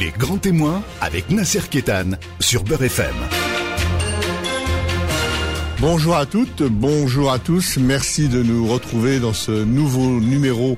Les 0.00 0.10
grands 0.10 0.38
témoins 0.38 0.82
avec 1.00 1.30
Nasser 1.30 1.60
Kétan 1.70 2.16
sur 2.40 2.64
Beurre 2.64 2.82
FM. 2.82 3.14
Bonjour 5.78 6.16
à 6.16 6.26
toutes, 6.26 6.64
bonjour 6.64 7.30
à 7.30 7.38
tous. 7.38 7.76
Merci 7.76 8.28
de 8.28 8.42
nous 8.42 8.66
retrouver 8.66 9.20
dans 9.20 9.32
ce 9.32 9.52
nouveau 9.52 10.18
numéro 10.18 10.76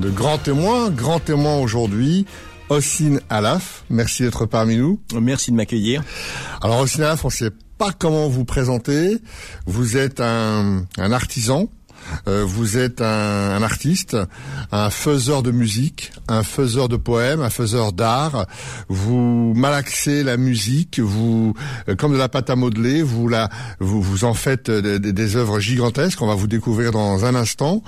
de 0.00 0.10
Grands 0.10 0.36
témoins. 0.36 0.90
Grand 0.90 1.18
témoin 1.18 1.56
aujourd'hui, 1.56 2.26
Ossine 2.68 3.22
Alaf. 3.30 3.84
Merci 3.88 4.24
d'être 4.24 4.44
parmi 4.44 4.76
nous. 4.76 5.00
Merci 5.18 5.50
de 5.50 5.56
m'accueillir. 5.56 6.04
Alors 6.60 6.80
Ossine 6.80 7.04
Alaf, 7.04 7.24
on 7.24 7.28
ne 7.28 7.32
sait 7.32 7.52
pas 7.78 7.92
comment 7.92 8.28
vous 8.28 8.44
présenter. 8.44 9.16
Vous 9.64 9.96
êtes 9.96 10.20
un, 10.20 10.84
un 10.98 11.12
artisan, 11.12 11.70
euh, 12.26 12.44
vous 12.46 12.78
êtes 12.78 13.00
un, 13.00 13.62
artiste, 13.62 14.16
un 14.72 14.90
faiseur 14.90 15.42
de 15.42 15.50
musique, 15.50 16.12
un 16.28 16.42
faiseur 16.42 16.88
de 16.88 16.96
poèmes, 16.96 17.40
un 17.40 17.50
faiseur 17.50 17.92
d'art. 17.92 18.46
Vous 18.88 19.52
malaxez 19.56 20.22
la 20.22 20.36
musique, 20.36 21.00
vous 21.00 21.54
euh, 21.88 21.96
comme 21.96 22.12
de 22.12 22.18
la 22.18 22.28
pâte 22.28 22.50
à 22.50 22.56
modeler, 22.56 23.02
vous 23.02 23.28
la 23.28 23.48
vous, 23.80 24.02
vous 24.02 24.24
en 24.24 24.34
faites 24.34 24.70
des, 24.70 25.36
œuvres 25.36 25.60
gigantesques. 25.60 26.20
On 26.22 26.26
va 26.26 26.34
vous 26.34 26.46
découvrir 26.46 26.92
dans 26.92 27.24
un 27.24 27.34
instant. 27.34 27.82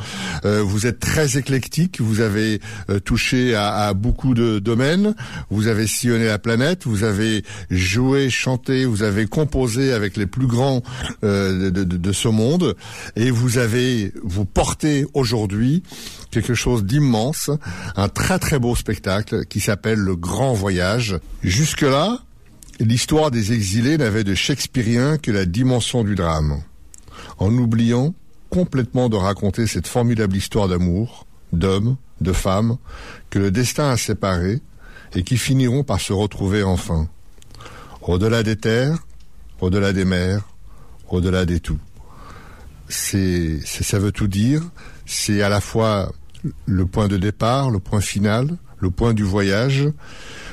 Euh, 0.45 0.63
vous 0.63 0.87
êtes 0.87 1.01
très 1.01 1.37
éclectique. 1.37 2.01
Vous 2.01 2.21
avez 2.21 2.61
touché 3.05 3.55
à, 3.55 3.93
beaucoup 3.95 4.35
de 4.35 4.59
domaines. 4.59 5.15
Vous 5.51 5.67
avez 5.67 5.87
sillonné 5.87 6.27
la 6.27 6.39
planète. 6.39 6.87
Vous 6.87 7.05
avez 7.05 7.45
joué, 7.71 8.31
chanté. 8.31 8.85
Vous 8.85 9.03
avez 9.03 9.27
composé 9.27 9.93
avec 9.93 10.17
les 10.17 10.27
plus 10.27 10.47
grands 10.47 10.83
de, 11.23 11.71
de, 11.71 11.85
de 11.85 12.13
ce 12.13 12.29
monde. 12.29 12.75
Et 13.17 13.31
vous 13.31 13.59
avez 13.59 14.00
vous 14.23 14.45
portez 14.45 15.07
aujourd'hui 15.15 15.83
quelque 16.31 16.55
chose 16.55 16.85
d'immense, 16.85 17.51
un 17.97 18.09
très 18.09 18.39
très 18.39 18.59
beau 18.59 18.75
spectacle 18.75 19.45
qui 19.47 19.61
s'appelle 19.61 19.99
Le 19.99 20.17
Grand 20.17 20.55
Voyage. 20.55 21.19
Jusque-là, 21.43 22.21
l'histoire 22.79 23.31
des 23.31 23.53
exilés 23.53 23.99
n'avait 23.99 24.25
de 24.25 24.35
shakespearien 24.35 25.19
que 25.19 25.31
la 25.31 25.45
dimension 25.45 26.05
du 26.05 26.15
drame, 26.15 26.63
en 27.39 27.53
oubliant 27.53 28.15
complètement 28.49 29.09
de 29.09 29.17
raconter 29.17 29.67
cette 29.67 29.87
formidable 29.87 30.37
histoire 30.37 30.69
d'amour, 30.69 31.27
d'hommes, 31.53 31.97
de 32.21 32.33
femmes, 32.33 32.77
que 33.31 33.39
le 33.39 33.51
destin 33.51 33.91
a 33.91 33.97
séparés 33.97 34.61
et 35.15 35.23
qui 35.23 35.37
finiront 35.37 35.85
par 35.85 36.01
se 36.01 36.13
retrouver 36.13 36.63
enfin. 36.63 37.09
Au-delà 38.03 38.43
des 38.43 38.57
terres, 38.57 38.99
au-delà 39.61 39.93
des 39.93 40.05
mers, 40.05 40.43
au-delà 41.09 41.45
des 41.45 41.61
tout 41.61 41.79
c'est, 42.91 43.61
ça 43.65 43.99
veut 43.99 44.13
tout 44.13 44.27
dire. 44.27 44.63
C'est 45.07 45.43
à 45.43 45.49
la 45.49 45.61
fois 45.61 46.13
le 46.67 46.87
point 46.87 47.09
de 47.09 47.17
départ, 47.17 47.71
le 47.71 47.79
point 47.79 48.01
final, 48.01 48.57
le 48.79 48.91
point 48.91 49.15
du 49.15 49.23
voyage. 49.23 49.89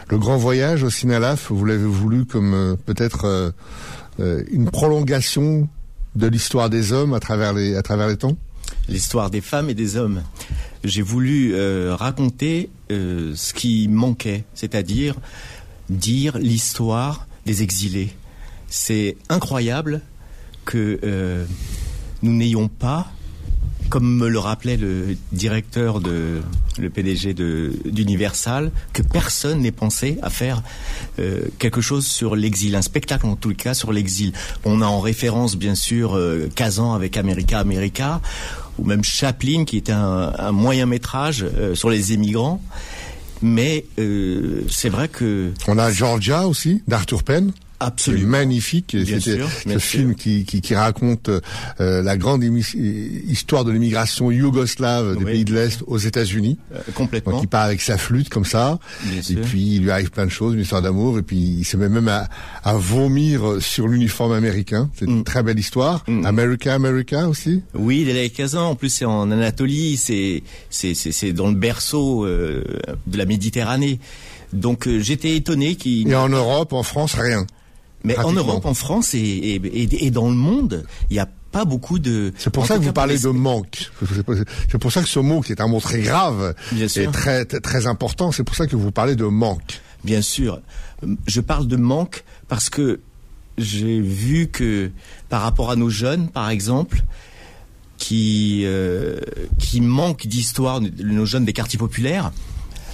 Le 0.10 0.18
grand 0.18 0.38
voyage 0.38 0.84
au 0.84 0.90
Sinalaf, 0.90 1.52
vous 1.52 1.66
l'avez 1.66 1.84
voulu 1.84 2.26
comme 2.26 2.54
euh, 2.54 2.76
peut-être 2.86 3.26
euh, 3.26 3.52
euh, 4.20 4.44
une 4.52 4.70
prolongation 4.70 5.68
de 6.16 6.28
l'histoire 6.28 6.70
des 6.70 6.94
hommes 6.94 7.14
à 7.14 7.20
travers 7.20 7.54
les, 7.54 7.76
à 7.76 7.82
travers 7.82 8.08
les 8.08 8.18
temps? 8.18 8.38
L'histoire 8.88 9.30
des 9.30 9.42
femmes 9.42 9.70
et 9.70 9.74
des 9.74 9.98
hommes. 9.98 10.24
J'ai 10.84 11.02
voulu 11.02 11.54
raconter 11.92 12.70
ce 12.90 13.54
qui 13.54 13.88
manquait, 13.88 14.46
c'est-à-dire 14.54 15.16
dire 15.90 16.38
l'histoire 16.38 17.28
des 17.46 17.64
exilés. 17.64 18.14
C'est 18.68 19.18
incroyable 19.30 20.02
que 20.66 21.00
nous 22.22 22.34
n'ayons 22.34 22.68
pas, 22.68 23.12
comme 23.90 24.18
me 24.18 24.28
le 24.28 24.40
rappelait 24.40 24.78
le 24.78 25.16
directeur 25.32 26.00
de 26.00 26.42
le 26.80 26.90
PDG 26.90 27.34
d'Universal, 27.34 28.72
que 28.94 29.02
personne 29.02 29.62
n'ait 29.62 29.72
pensé 29.72 30.18
à 30.22 30.30
faire 30.30 30.62
euh, 31.20 31.42
quelque 31.60 31.82
chose 31.82 32.06
sur 32.06 32.36
l'exil, 32.36 32.76
un 32.76 32.82
spectacle 32.82 33.26
en 33.26 33.36
tout 33.36 33.54
cas 33.54 33.74
sur 33.74 33.92
l'exil. 33.92 34.34
On 34.66 34.82
a 34.82 34.86
en 34.86 35.00
référence 35.00 35.56
bien 35.56 35.76
sûr 35.76 36.16
euh, 36.16 36.50
Kazan 36.54 36.94
avec 36.94 37.18
America 37.18 37.60
America, 37.60 38.22
ou 38.78 38.86
même 38.86 39.04
Chaplin 39.04 39.66
qui 39.66 39.78
était 39.78 39.92
un, 39.92 40.52
moyen 40.52 40.86
métrage 40.86 41.44
euh, 41.44 41.76
sur 41.76 41.90
les 41.90 42.14
émigrants. 42.14 42.62
Mais 43.44 43.86
c'est 44.68 44.90
vrai 44.90 45.08
que 45.10 45.52
on 45.68 45.78
a 45.78 45.92
Georgia 45.92 46.48
aussi 46.48 46.82
d'Arthur 46.88 47.22
Penn. 47.22 47.52
Absolument. 47.80 48.30
magnifique. 48.30 48.98
C'était 49.06 49.40
ce 49.66 49.80
film 49.80 50.16
qui, 50.16 50.46
qui, 50.46 50.62
qui, 50.62 50.76
raconte 50.76 51.30
euh, 51.30 52.02
la 52.02 52.18
grande 52.18 52.44
histoire 52.44 53.66
de 53.66 53.72
l'immigration 53.72 54.32
yougoslave 54.32 55.18
des 55.18 55.26
pays 55.26 55.46
de 55.46 55.54
l'Est 55.54 55.84
aux 55.86 55.98
États-Unis. 55.98 56.58
Euh, 56.74 56.80
complètement. 56.96 57.34
Donc 57.34 57.44
il 57.44 57.48
part 57.48 57.64
avec 57.64 57.82
sa 57.82 57.98
flûte 57.98 58.30
comme 58.30 58.46
ça. 58.46 58.80
et 59.30 59.36
puis 59.36 59.76
il 59.76 59.84
lui 59.84 59.92
arrive 59.92 60.10
plein 60.10 60.26
de 60.26 60.32
choses, 60.32 60.56
une 60.56 60.62
histoire 60.62 60.82
d'amour. 60.82 61.20
Et 61.20 61.22
puis 61.22 61.38
il 61.38 61.66
se 61.66 61.78
met 61.78 61.90
même 61.90 62.08
à, 62.08 62.28
à 62.64 62.74
vomir 62.74 63.58
sur 63.60 63.88
l'uniforme 63.88 64.32
américain. 64.32 64.90
C'est 64.96 65.06
une 65.06 65.20
mm. 65.20 65.24
très 65.24 65.44
belle 65.44 65.60
histoire. 65.60 66.04
Mm. 66.08 66.26
America, 66.26 66.74
America 66.74 67.28
aussi. 67.28 67.62
Oui, 67.76 68.02
il 68.08 68.10
est 68.10 68.30
Kazan. 68.30 68.72
En 68.72 68.76
plus 68.76 68.90
c'est 68.90 69.06
en 69.06 69.30
Anatolie. 69.30 69.98
C'est 69.98 70.42
c'est 70.72 70.96
c'est 70.96 71.32
dans 71.32 71.48
le 71.48 71.56
berceau 71.56 72.26
euh, 72.26 72.64
de 73.06 73.18
la 73.18 73.26
Méditerranée. 73.26 74.00
Donc 74.54 74.88
j'étais 75.00 75.36
étonné 75.36 75.76
qu'il. 75.76 76.10
Et 76.10 76.16
en 76.16 76.30
Europe, 76.30 76.74
en 76.74 76.84
France, 76.84 77.14
rien. 77.14 77.46
Mais 78.08 78.18
en 78.20 78.32
Europe, 78.32 78.66
en 78.66 78.74
France 78.74 79.14
et, 79.14 79.62
et, 79.74 80.12
dans 80.12 80.30
le 80.30 80.36
monde, 80.36 80.86
il 81.10 81.14
n'y 81.14 81.20
a 81.20 81.28
pas 81.52 81.66
beaucoup 81.66 82.00
de. 82.00 82.34
C'est 82.38 82.50
pour 82.50 82.66
ça 82.66 82.78
que 82.78 82.84
vous 82.84 82.94
parlez 82.94 83.20
de 83.20 83.30
manque. 83.30 83.92
C'est 84.70 84.78
pour 84.78 84.92
ça 84.92 85.02
que 85.02 85.10
ce 85.10 85.20
mot, 85.20 85.42
qui 85.42 85.52
est 85.52 85.62
un 85.62 85.68
mot 85.68 85.80
très 85.80 86.00
grave, 86.00 86.56
est 86.74 87.12
très 87.12 87.46
très 87.46 87.88
important. 87.88 88.32
C'est 88.32 88.44
pour 88.44 88.56
ça 88.56 88.68
que 88.68 88.76
vous 88.76 88.92
parlez 88.92 89.16
de 89.16 89.26
manque. 89.26 89.82
Bien 90.04 90.22
sûr, 90.22 90.62
je 91.26 91.42
parle 91.42 91.68
de 91.68 91.76
manque 91.76 92.24
parce 92.48 92.70
que 92.70 93.02
j'ai 93.58 94.00
vu 94.00 94.48
que 94.48 94.92
par 95.30 95.42
rapport 95.42 95.72
à 95.72 95.76
nos 95.76 95.90
jeunes, 95.90 96.30
par 96.30 96.50
exemple, 96.50 97.04
qui 97.98 98.62
euh, 98.66 99.20
qui 99.60 99.82
manquent 99.82 100.28
d'histoire, 100.28 100.80
nos 100.82 101.26
jeunes 101.26 101.46
des 101.46 101.54
quartiers 101.54 101.80
populaires, 101.80 102.32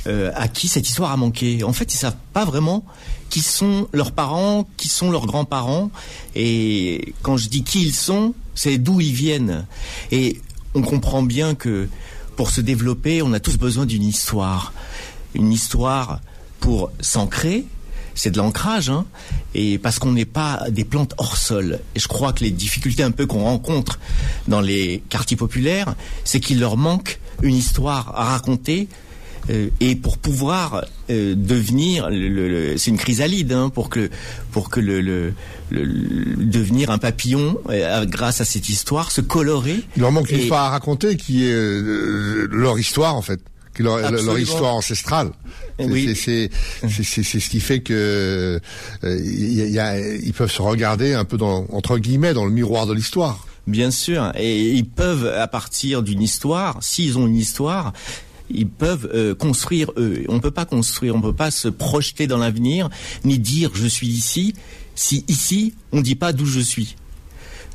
euh, 0.07 0.31
à 0.35 0.47
qui 0.47 0.67
cette 0.67 0.87
histoire 0.87 1.11
a 1.11 1.17
manqué. 1.17 1.63
En 1.63 1.73
fait, 1.73 1.93
ils 1.93 1.97
savent 1.97 2.17
pas 2.33 2.45
vraiment 2.45 2.83
qui 3.29 3.41
sont 3.41 3.87
leurs 3.93 4.11
parents, 4.11 4.67
qui 4.77 4.89
sont 4.89 5.09
leurs 5.09 5.25
grands-parents. 5.25 5.91
Et 6.35 7.15
quand 7.21 7.37
je 7.37 7.49
dis 7.49 7.63
qui 7.63 7.81
ils 7.81 7.95
sont, 7.95 8.33
c'est 8.53 8.77
d'où 8.77 9.01
ils 9.01 9.13
viennent. 9.13 9.65
Et 10.11 10.41
on 10.75 10.81
comprend 10.81 11.23
bien 11.23 11.55
que 11.55 11.87
pour 12.35 12.49
se 12.49 12.61
développer, 12.61 13.21
on 13.21 13.33
a 13.33 13.39
tous 13.39 13.57
besoin 13.57 13.85
d'une 13.85 14.03
histoire. 14.03 14.73
Une 15.33 15.51
histoire 15.51 16.19
pour 16.59 16.91
s'ancrer, 16.99 17.65
c'est 18.15 18.31
de 18.31 18.37
l'ancrage, 18.37 18.89
hein, 18.89 19.05
et 19.55 19.77
parce 19.77 19.99
qu'on 19.99 20.11
n'est 20.11 20.25
pas 20.25 20.65
des 20.69 20.83
plantes 20.83 21.13
hors 21.17 21.37
sol. 21.37 21.79
Et 21.95 21.99
je 21.99 22.07
crois 22.07 22.33
que 22.33 22.43
les 22.43 22.51
difficultés 22.51 23.03
un 23.03 23.11
peu 23.11 23.25
qu'on 23.25 23.43
rencontre 23.43 23.99
dans 24.47 24.61
les 24.61 25.03
quartiers 25.09 25.37
populaires, 25.37 25.95
c'est 26.23 26.39
qu'il 26.39 26.59
leur 26.59 26.77
manque 26.77 27.19
une 27.41 27.55
histoire 27.55 28.13
à 28.15 28.25
raconter 28.25 28.87
euh, 29.49 29.69
et 29.79 29.95
pour 29.95 30.17
pouvoir 30.17 30.85
euh, 31.09 31.35
devenir, 31.35 32.09
le, 32.09 32.77
c'est 32.77 32.91
une 32.91 32.97
chrysalide, 32.97 33.51
hein, 33.51 33.69
pour 33.69 33.89
que 33.89 34.09
pour 34.51 34.69
que 34.69 34.79
le, 34.79 35.33
devenir 35.71 36.91
un 36.91 36.97
papillon 36.97 37.57
euh, 37.69 38.05
grâce 38.05 38.41
à 38.41 38.45
cette 38.45 38.69
histoire, 38.69 39.11
se 39.11 39.21
colorer. 39.21 39.77
Il 39.95 40.01
leur 40.01 40.11
manque 40.11 40.31
une 40.31 40.39
histoire 40.39 40.65
à 40.65 40.69
raconter 40.69 41.17
qui 41.17 41.45
est 41.45 41.55
leur 42.51 42.79
histoire 42.79 43.15
en 43.15 43.21
fait. 43.21 43.39
Leur, 43.79 44.11
leur, 44.11 44.37
histoire 44.37 44.75
ancestrale. 44.75 45.31
Oui. 45.79 46.15
C'est 46.15 46.51
ce 46.87 47.49
qui 47.49 47.59
fait 47.59 47.79
que 47.79 48.59
y 49.03 49.79
a, 49.79 49.99
ils 49.99 50.33
peuvent 50.33 50.51
se 50.51 50.61
regarder 50.61 51.15
un 51.15 51.25
peu 51.25 51.37
dans, 51.37 51.65
entre 51.71 51.97
guillemets 51.97 52.35
dans 52.35 52.45
le 52.45 52.51
miroir 52.51 52.85
de 52.85 52.93
l'histoire. 52.93 53.47
Bien 53.65 53.91
sûr, 53.91 54.31
et 54.35 54.69
ils 54.71 54.85
peuvent 54.85 55.25
à 55.25 55.47
partir 55.47 56.03
d'une 56.03 56.21
histoire, 56.21 56.83
s'ils 56.83 57.17
ont 57.17 57.25
une 57.25 57.37
histoire, 57.37 57.93
ils 58.53 58.67
peuvent 58.67 59.09
euh, 59.13 59.35
construire 59.35 59.91
eux. 59.97 60.23
On 60.29 60.35
ne 60.35 60.39
peut 60.39 60.51
pas 60.51 60.65
construire, 60.65 61.15
on 61.15 61.17
ne 61.17 61.23
peut 61.23 61.33
pas 61.33 61.51
se 61.51 61.67
projeter 61.67 62.27
dans 62.27 62.37
l'avenir, 62.37 62.89
ni 63.23 63.39
dire 63.39 63.71
je 63.73 63.87
suis 63.87 64.07
ici, 64.07 64.53
si 64.95 65.25
ici 65.27 65.73
on 65.91 65.97
ne 65.97 66.01
dit 66.01 66.15
pas 66.15 66.33
d'où 66.33 66.45
je 66.45 66.59
suis. 66.59 66.95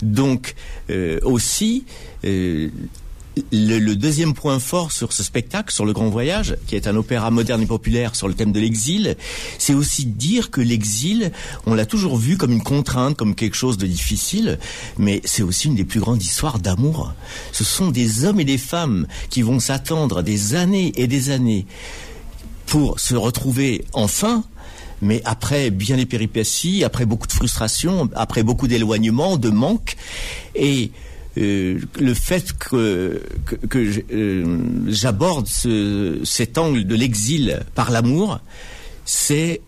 Donc 0.03 0.55
euh, 0.91 1.19
aussi, 1.23 1.85
euh, 2.25 2.69
le, 3.53 3.95
deuxième 3.95 4.35
point 4.35 4.59
fort 4.59 4.93
sur 4.93 5.13
ce 5.13 5.23
spectacle, 5.23 5.73
sur 5.73 5.85
le 5.85 5.93
Grand 5.93 6.09
Voyage, 6.09 6.57
qui 6.67 6.77
est 6.77 6.87
un 6.87 6.97
opéra 6.97 7.31
moderne 7.31 7.63
et 7.63 7.67
populaire 7.67 8.15
sur 8.15 8.29
le 8.29 8.35
thème 8.35 8.53
de 8.53 8.61
l'exil, 8.61 9.17
c'est 9.59 9.75
aussi 9.75 10.07
dire 10.07 10.51
que 10.51 10.61
l'exil, 10.61 11.33
on 11.67 11.75
l'a 11.75 11.87
toujours 11.87 12.17
vu 12.17 12.37
comme 12.37 12.53
une 12.53 12.63
contrainte, 12.63 13.17
comme 13.17 13.35
quelque 13.35 13.57
chose 13.57 13.79
de 13.79 13.87
difficile, 13.87 14.59
mais 14.99 15.21
c'est 15.25 15.43
aussi 15.43 15.69
une 15.69 15.75
des 15.75 15.85
plus 15.85 16.01
grandes 16.01 16.23
histoires 16.23 16.59
d'amour. 16.59 17.13
Ce 17.53 17.65
sont 17.65 17.91
des 17.91 18.25
hommes 18.25 18.41
et 18.41 18.45
des 18.45 18.59
femmes 18.59 19.07
qui 19.31 19.43
vont 19.43 19.61
s'attendre 19.61 20.23
des 20.23 20.55
années 20.55 20.93
et 20.97 21.07
des 21.07 21.31
années 21.31 21.67
pour 22.67 23.01
se 23.01 23.15
retrouver 23.15 23.85
enfin, 23.93 24.45
mais 25.01 25.23
après 25.25 25.71
bien 25.71 25.97
des 25.97 26.07
péripéties, 26.07 26.85
après 26.85 27.07
beaucoup 27.07 27.27
de 27.27 27.33
frustration, 27.33 28.09
après 28.15 28.43
beaucoup 28.43 28.69
d'éloignement, 28.69 29.37
de 29.37 29.51
manque, 29.51 29.97
et 30.55 30.91
euh, 31.39 31.79
le 32.01 32.15
fait 32.15 32.53
que, 32.59 33.23
que, 33.69 34.03
euh, 34.13 34.59
j'aborde 34.89 35.47
cet 36.25 36.59
angle 36.59 36.85
de 36.85 36.95
l'exil 36.95 37.61
par 37.75 37.91
l'amour, 37.91 38.41
c'est 39.05 39.61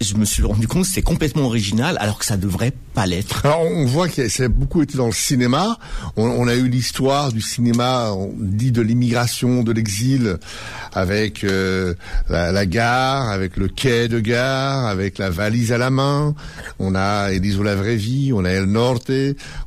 je 0.00 0.14
me 0.14 0.24
suis 0.24 0.42
rendu 0.42 0.68
compte 0.68 0.82
que 0.82 0.88
c'est 0.88 1.02
complètement 1.02 1.44
original 1.44 1.96
alors 2.00 2.18
que 2.18 2.24
ça 2.24 2.36
devrait 2.36 2.72
pas 2.94 3.06
l'être. 3.06 3.44
Alors 3.44 3.62
on 3.62 3.84
voit 3.84 4.08
que 4.08 4.28
c'est 4.28 4.48
beaucoup 4.48 4.82
été 4.82 4.96
dans 4.96 5.06
le 5.06 5.12
cinéma. 5.12 5.78
On, 6.16 6.46
a 6.48 6.54
eu 6.54 6.68
l'histoire 6.68 7.32
du 7.32 7.40
cinéma 7.40 8.12
on 8.12 8.32
dit 8.38 8.72
de 8.72 8.80
l'immigration, 8.80 9.62
de 9.62 9.72
l'exil, 9.72 10.38
avec 10.92 11.44
euh, 11.44 11.94
la, 12.28 12.66
gare, 12.66 13.28
avec 13.30 13.56
le 13.56 13.68
quai 13.68 14.08
de 14.08 14.20
gare, 14.20 14.86
avec 14.86 15.18
la 15.18 15.30
valise 15.30 15.72
à 15.72 15.78
la 15.78 15.90
main. 15.90 16.34
On 16.78 16.94
a 16.94 17.32
Eliso 17.32 17.62
la 17.62 17.74
vraie 17.74 17.96
vie, 17.96 18.32
on 18.32 18.44
a 18.44 18.50
El 18.50 18.64
Norte, 18.64 19.12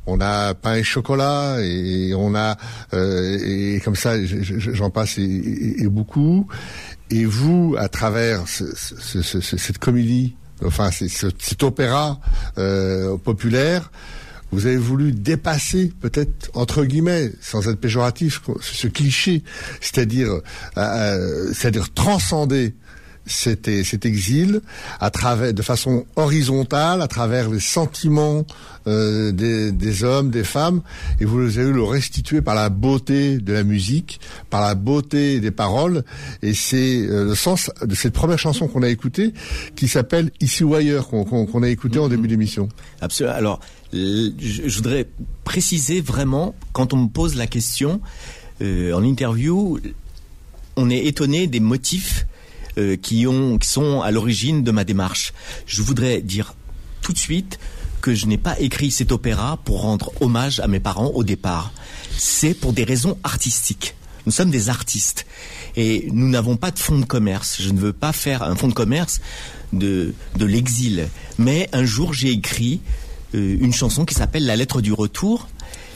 on 0.06 0.20
a 0.20 0.54
pain 0.54 0.76
et 0.76 0.82
chocolat, 0.82 1.56
et, 1.60 2.14
on 2.14 2.34
a 2.34 2.56
euh, 2.94 3.76
et 3.76 3.80
comme 3.80 3.96
ça 3.96 4.14
j'en 4.24 4.90
passe 4.90 5.18
et 5.18 5.88
beaucoup. 5.88 6.46
Et 7.12 7.26
vous, 7.26 7.76
à 7.78 7.90
travers 7.90 8.44
cette 8.48 9.76
comédie, 9.76 10.34
enfin 10.64 10.90
cet 10.90 11.62
opéra 11.62 12.18
euh, 12.56 13.18
populaire, 13.18 13.92
vous 14.50 14.64
avez 14.64 14.78
voulu 14.78 15.12
dépasser, 15.12 15.92
peut-être 16.00 16.50
entre 16.54 16.84
guillemets, 16.84 17.30
sans 17.42 17.68
être 17.68 17.78
péjoratif, 17.78 18.40
ce 18.62 18.86
cliché, 18.86 19.42
c'est-à-dire, 19.82 20.30
euh, 20.30 20.40
euh, 20.78 21.52
c'est-à-dire 21.52 21.92
transcender 21.92 22.74
cet, 23.26 23.70
cet 23.84 24.04
exil 24.04 24.60
à 25.00 25.10
travers, 25.10 25.54
de 25.54 25.62
façon 25.62 26.04
horizontale, 26.16 27.02
à 27.02 27.08
travers 27.08 27.50
les 27.50 27.60
sentiments 27.60 28.44
euh, 28.86 29.30
des, 29.32 29.70
des, 29.72 30.04
hommes, 30.04 30.30
des 30.30 30.44
femmes, 30.44 30.82
et 31.20 31.24
vous 31.24 31.58
avez 31.58 31.70
le 31.70 31.82
restituer 31.82 32.42
par 32.42 32.54
la 32.54 32.68
beauté 32.68 33.38
de 33.38 33.52
la 33.52 33.62
musique, 33.62 34.20
par 34.50 34.60
la 34.60 34.74
beauté 34.74 35.40
des 35.40 35.52
paroles, 35.52 36.02
et 36.42 36.54
c'est 36.54 37.00
euh, 37.02 37.26
le 37.26 37.34
sens 37.34 37.70
de 37.80 37.94
cette 37.94 38.12
première 38.12 38.38
chanson 38.38 38.66
qu'on 38.66 38.82
a 38.82 38.88
écoutée, 38.88 39.32
qui 39.76 39.88
s'appelle 39.88 40.30
Ici 40.40 40.64
ou 40.64 40.74
ailleurs, 40.74 41.08
qu'on 41.08 41.62
a 41.62 41.68
écouté 41.68 41.98
en 41.98 42.08
début 42.08 42.26
d'émission. 42.28 42.68
Absolument. 43.00 43.36
Alors, 43.36 43.60
je 43.92 44.74
voudrais 44.74 45.06
préciser 45.44 46.00
vraiment, 46.00 46.54
quand 46.72 46.92
on 46.92 46.96
me 46.96 47.08
pose 47.08 47.36
la 47.36 47.46
question 47.46 48.00
euh, 48.62 48.92
en 48.94 49.04
interview, 49.04 49.78
on 50.76 50.90
est 50.90 51.04
étonné 51.04 51.46
des 51.46 51.60
motifs 51.60 52.26
euh, 52.78 52.96
qui, 52.96 53.26
ont, 53.26 53.58
qui 53.58 53.68
sont 53.68 54.00
à 54.00 54.10
l'origine 54.10 54.62
de 54.62 54.70
ma 54.70 54.84
démarche. 54.84 55.32
Je 55.66 55.82
voudrais 55.82 56.20
dire 56.20 56.54
tout 57.02 57.12
de 57.12 57.18
suite 57.18 57.58
que 58.00 58.14
je 58.14 58.26
n'ai 58.26 58.38
pas 58.38 58.58
écrit 58.60 58.90
cet 58.90 59.12
opéra 59.12 59.58
pour 59.64 59.82
rendre 59.82 60.12
hommage 60.20 60.60
à 60.60 60.68
mes 60.68 60.80
parents 60.80 61.08
au 61.08 61.24
départ. 61.24 61.72
C'est 62.16 62.54
pour 62.54 62.72
des 62.72 62.84
raisons 62.84 63.18
artistiques. 63.24 63.94
Nous 64.26 64.32
sommes 64.32 64.50
des 64.50 64.68
artistes 64.68 65.26
et 65.76 66.08
nous 66.12 66.28
n'avons 66.28 66.56
pas 66.56 66.70
de 66.70 66.78
fonds 66.78 66.98
de 66.98 67.04
commerce. 67.04 67.60
Je 67.60 67.70
ne 67.70 67.78
veux 67.78 67.92
pas 67.92 68.12
faire 68.12 68.42
un 68.42 68.54
fonds 68.54 68.68
de 68.68 68.74
commerce 68.74 69.20
de, 69.72 70.14
de 70.36 70.44
l'exil. 70.44 71.08
Mais 71.38 71.68
un 71.72 71.84
jour, 71.84 72.12
j'ai 72.12 72.30
écrit 72.30 72.80
euh, 73.34 73.56
une 73.60 73.72
chanson 73.72 74.04
qui 74.04 74.14
s'appelle 74.14 74.46
La 74.46 74.56
lettre 74.56 74.80
du 74.80 74.92
retour 74.92 75.48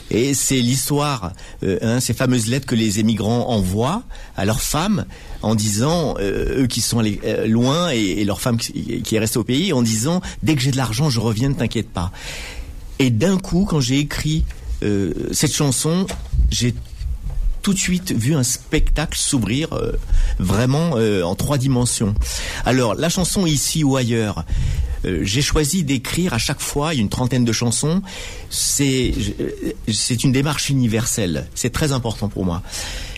et 0.09 0.33
c'est 0.33 0.59
l'histoire, 0.59 1.33
euh, 1.63 1.77
hein, 1.81 1.99
ces 1.99 2.13
fameuses 2.13 2.47
lettres 2.47 2.65
que 2.65 2.75
les 2.75 2.99
émigrants 2.99 3.49
envoient 3.49 4.03
à 4.37 4.45
leurs 4.45 4.61
femmes 4.61 5.05
en 5.41 5.53
disant, 5.53 6.15
euh, 6.19 6.63
eux 6.63 6.67
qui 6.67 6.81
sont 6.81 6.99
allés 6.99 7.19
euh, 7.25 7.45
loin 7.47 7.91
et, 7.91 7.97
et, 7.97 8.25
leur 8.25 8.39
femme 8.39 8.57
qui, 8.57 9.03
est 9.11 9.19
restée 9.19 9.37
au 9.37 9.43
pays, 9.43 9.73
en 9.73 9.81
disant, 9.81 10.21
dès 10.43 10.55
que 10.55 10.61
j'ai 10.61 10.71
de 10.71 10.77
l'argent, 10.77 11.09
je 11.09 11.19
reviens, 11.19 11.49
ne 11.49 11.53
t'inquiète 11.53 11.89
pas. 11.89 12.11
Et 12.99 13.09
d'un 13.09 13.37
coup, 13.37 13.65
quand 13.69 13.79
j'ai 13.79 13.99
écrit 13.99 14.43
cette 15.31 15.53
chanson, 15.53 16.05
j'ai 16.51 16.75
tout 17.63 17.73
de 17.73 17.79
suite 17.79 18.11
vu 18.11 18.35
un 18.35 18.43
spectacle 18.43 19.17
s'ouvrir 19.17 19.69
vraiment 20.39 20.91
en 20.91 21.35
trois 21.35 21.57
dimensions. 21.57 22.15
Alors 22.65 22.95
la 22.95 23.09
chanson 23.09 23.45
ici 23.45 23.83
ou 23.83 23.97
ailleurs, 23.97 24.45
euh, 25.05 25.19
j'ai 25.23 25.41
choisi 25.41 25.83
d'écrire 25.83 26.33
à 26.33 26.37
chaque 26.37 26.59
fois 26.59 26.93
une 26.93 27.09
trentaine 27.09 27.45
de 27.45 27.51
chansons. 27.51 28.01
C'est 28.49 29.13
c'est 29.91 30.23
une 30.23 30.31
démarche 30.31 30.69
universelle. 30.69 31.47
C'est 31.55 31.71
très 31.71 31.91
important 31.91 32.29
pour 32.29 32.45
moi. 32.45 32.61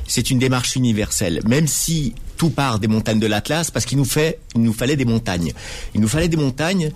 C'est 0.08 0.32
une 0.32 0.40
démarche 0.40 0.76
universelle, 0.76 1.42
même 1.48 1.68
si 1.68 2.16
tout 2.38 2.50
part 2.50 2.80
des 2.80 2.88
montagnes 2.88 3.20
de 3.20 3.28
l'Atlas, 3.28 3.70
parce 3.70 3.86
qu'il 3.86 4.00
nous 4.00 4.08
nous 4.56 4.74
fallait 4.74 4.96
des 4.96 5.06
montagnes. 5.06 5.54
Il 5.94 6.02
nous 6.02 6.08
fallait 6.08 6.30
des 6.30 6.38
montagnes 6.38 6.92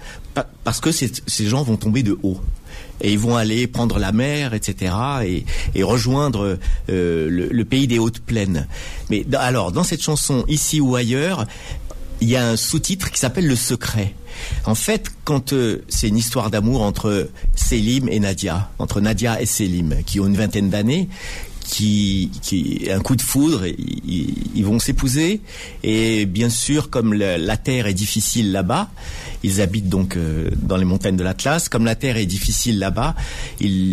parce 0.64 0.80
que 0.80 0.90
ces 0.92 1.46
gens 1.46 1.62
vont 1.62 1.78
tomber 1.78 2.02
de 2.02 2.18
haut 2.24 2.40
et 3.02 3.12
ils 3.12 3.20
vont 3.20 3.36
aller 3.36 3.68
prendre 3.68 4.00
la 4.00 4.12
mer, 4.12 4.54
etc., 4.54 4.94
et, 5.76 5.84
rejoindre 5.84 6.58
euh, 6.90 7.30
le, 7.30 7.66
pays 7.66 7.88
des 7.88 8.00
hautes 8.00 8.20
plaines. 8.20 8.68
Mais 9.10 9.26
alors, 9.34 9.72
dans 9.72 9.84
cette 9.84 10.02
chanson, 10.02 10.46
ici 10.48 10.80
ou 10.80 10.96
ailleurs, 10.96 11.46
il 12.24 12.30
y 12.30 12.38
a 12.38 12.48
un 12.48 12.56
sous-titre 12.56 13.12
qui 13.12 13.20
s'appelle 13.20 13.48
Le 13.48 13.56
Secret. 13.58 14.14
En 14.64 14.75
fait, 14.75 15.12
quand 15.25 15.52
euh, 15.52 15.84
c'est 15.90 16.08
une 16.08 16.16
histoire 16.16 16.50
d'amour 16.50 16.81
entre 16.81 17.30
Selim 17.54 18.08
et 18.08 18.22
Nadia, 18.22 18.72
entre 18.80 19.02
Nadia 19.02 19.42
et 19.42 19.46
Selim, 19.46 19.96
qui 20.06 20.22
ont 20.22 20.28
une 20.28 20.38
vingtaine 20.38 20.70
d'années, 20.70 21.10
qui, 21.60 22.31
qui 22.42 22.88
un 22.90 23.02
coup 23.02 23.18
de 23.18 23.22
foudre, 23.22 23.66
ils, 23.66 24.64
vont 24.64 24.80
s'épouser 24.80 25.42
et 25.84 26.25
bien 26.25 26.50
sûr 26.50 26.90
comme 26.90 27.14
la, 27.14 27.58
terre 27.58 27.88
est 27.88 27.94
difficile 27.94 28.54
là-bas, 28.54 28.90
ils 29.44 29.60
habitent 29.60 29.90
donc 29.90 30.16
euh, 30.16 30.50
dans 30.56 30.78
les 30.78 30.86
montagnes 30.86 31.18
de 31.18 31.24
l'Atlas. 31.25 31.68
Comme 31.68 31.84
la 31.84 31.96
terre 31.96 32.16
est 32.16 32.25
difficile 32.25 32.80
là-bas, 32.80 33.16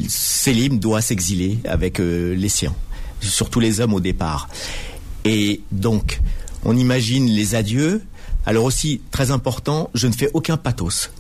Selim 0.09 0.79
doit 0.79 1.01
s'exiler 1.01 1.59
avec 1.65 1.99
euh, 1.99 2.37
les 2.37 2.49
siens, 2.49 2.75
surtout 3.21 3.59
les 3.59 3.81
hommes 3.81 3.95
au 3.95 4.01
départ. 4.01 4.49
Et 5.25 5.63
donc, 5.73 6.21
on 6.65 6.77
imagine 6.77 7.27
les 7.27 7.55
adieux, 7.55 8.03
alors 8.47 8.65
aussi, 8.65 9.01
très 9.11 9.31
important, 9.31 9.91
je 9.95 10.07
ne 10.07 10.13
fais 10.13 10.31
aucun 10.35 10.57
pathos. 10.57 11.11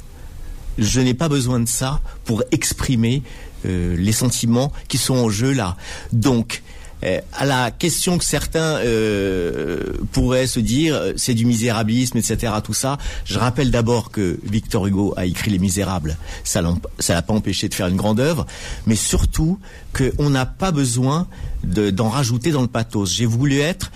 Je 0.79 1.01
n'ai 1.01 1.15
pas 1.15 1.29
besoin 1.29 1.61
de 1.61 1.69
ça 1.69 2.01
pour 2.25 2.43
exprimer 2.53 3.23
euh, 3.67 3.97
les 3.97 4.13
sentiments 4.13 4.73
qui 4.89 4.97
sont 4.97 5.15
en 5.17 5.29
jeu 5.29 5.53
là. 5.53 5.77
Donc, 6.13 6.63
euh, 7.03 7.21
à 7.35 7.45
la 7.45 7.71
question 7.71 8.19
que 8.19 8.25
certains 8.25 8.79
euh, 8.79 9.93
pourraient 10.13 10.47
se 10.47 10.61
dire, 10.61 10.99
c'est 11.17 11.35
du 11.35 11.45
misérabilisme, 11.45 12.17
etc., 12.19 12.55
tout 12.65 12.73
ça, 12.73 12.99
je 13.25 13.39
rappelle 13.39 13.71
d'abord 13.71 14.11
que 14.11 14.39
Victor 14.45 14.87
Hugo 14.87 15.13
a 15.17 15.27
écrit 15.27 15.51
Les 15.51 15.59
Misérables. 15.59 16.17
Ça 16.45 16.63
l'a 16.63 17.23
pas 17.23 17.35
empêché 17.35 17.69
de 17.69 17.75
faire 17.75 17.89
une 17.89 17.97
grande 17.97 18.21
œuvre, 18.21 18.47
mais 18.87 18.97
surtout 18.97 19.59
qu'on 19.93 20.31
n'a 20.31 20.47
pas 20.47 20.73
besoin 20.73 21.27
d'en 21.65 22.09
rajouter 22.09 22.51
dans 22.51 22.63
le 22.63 22.69
pathos. 22.69 23.13
J'ai 23.13 23.27
voulu 23.27 23.59
être 23.59 23.91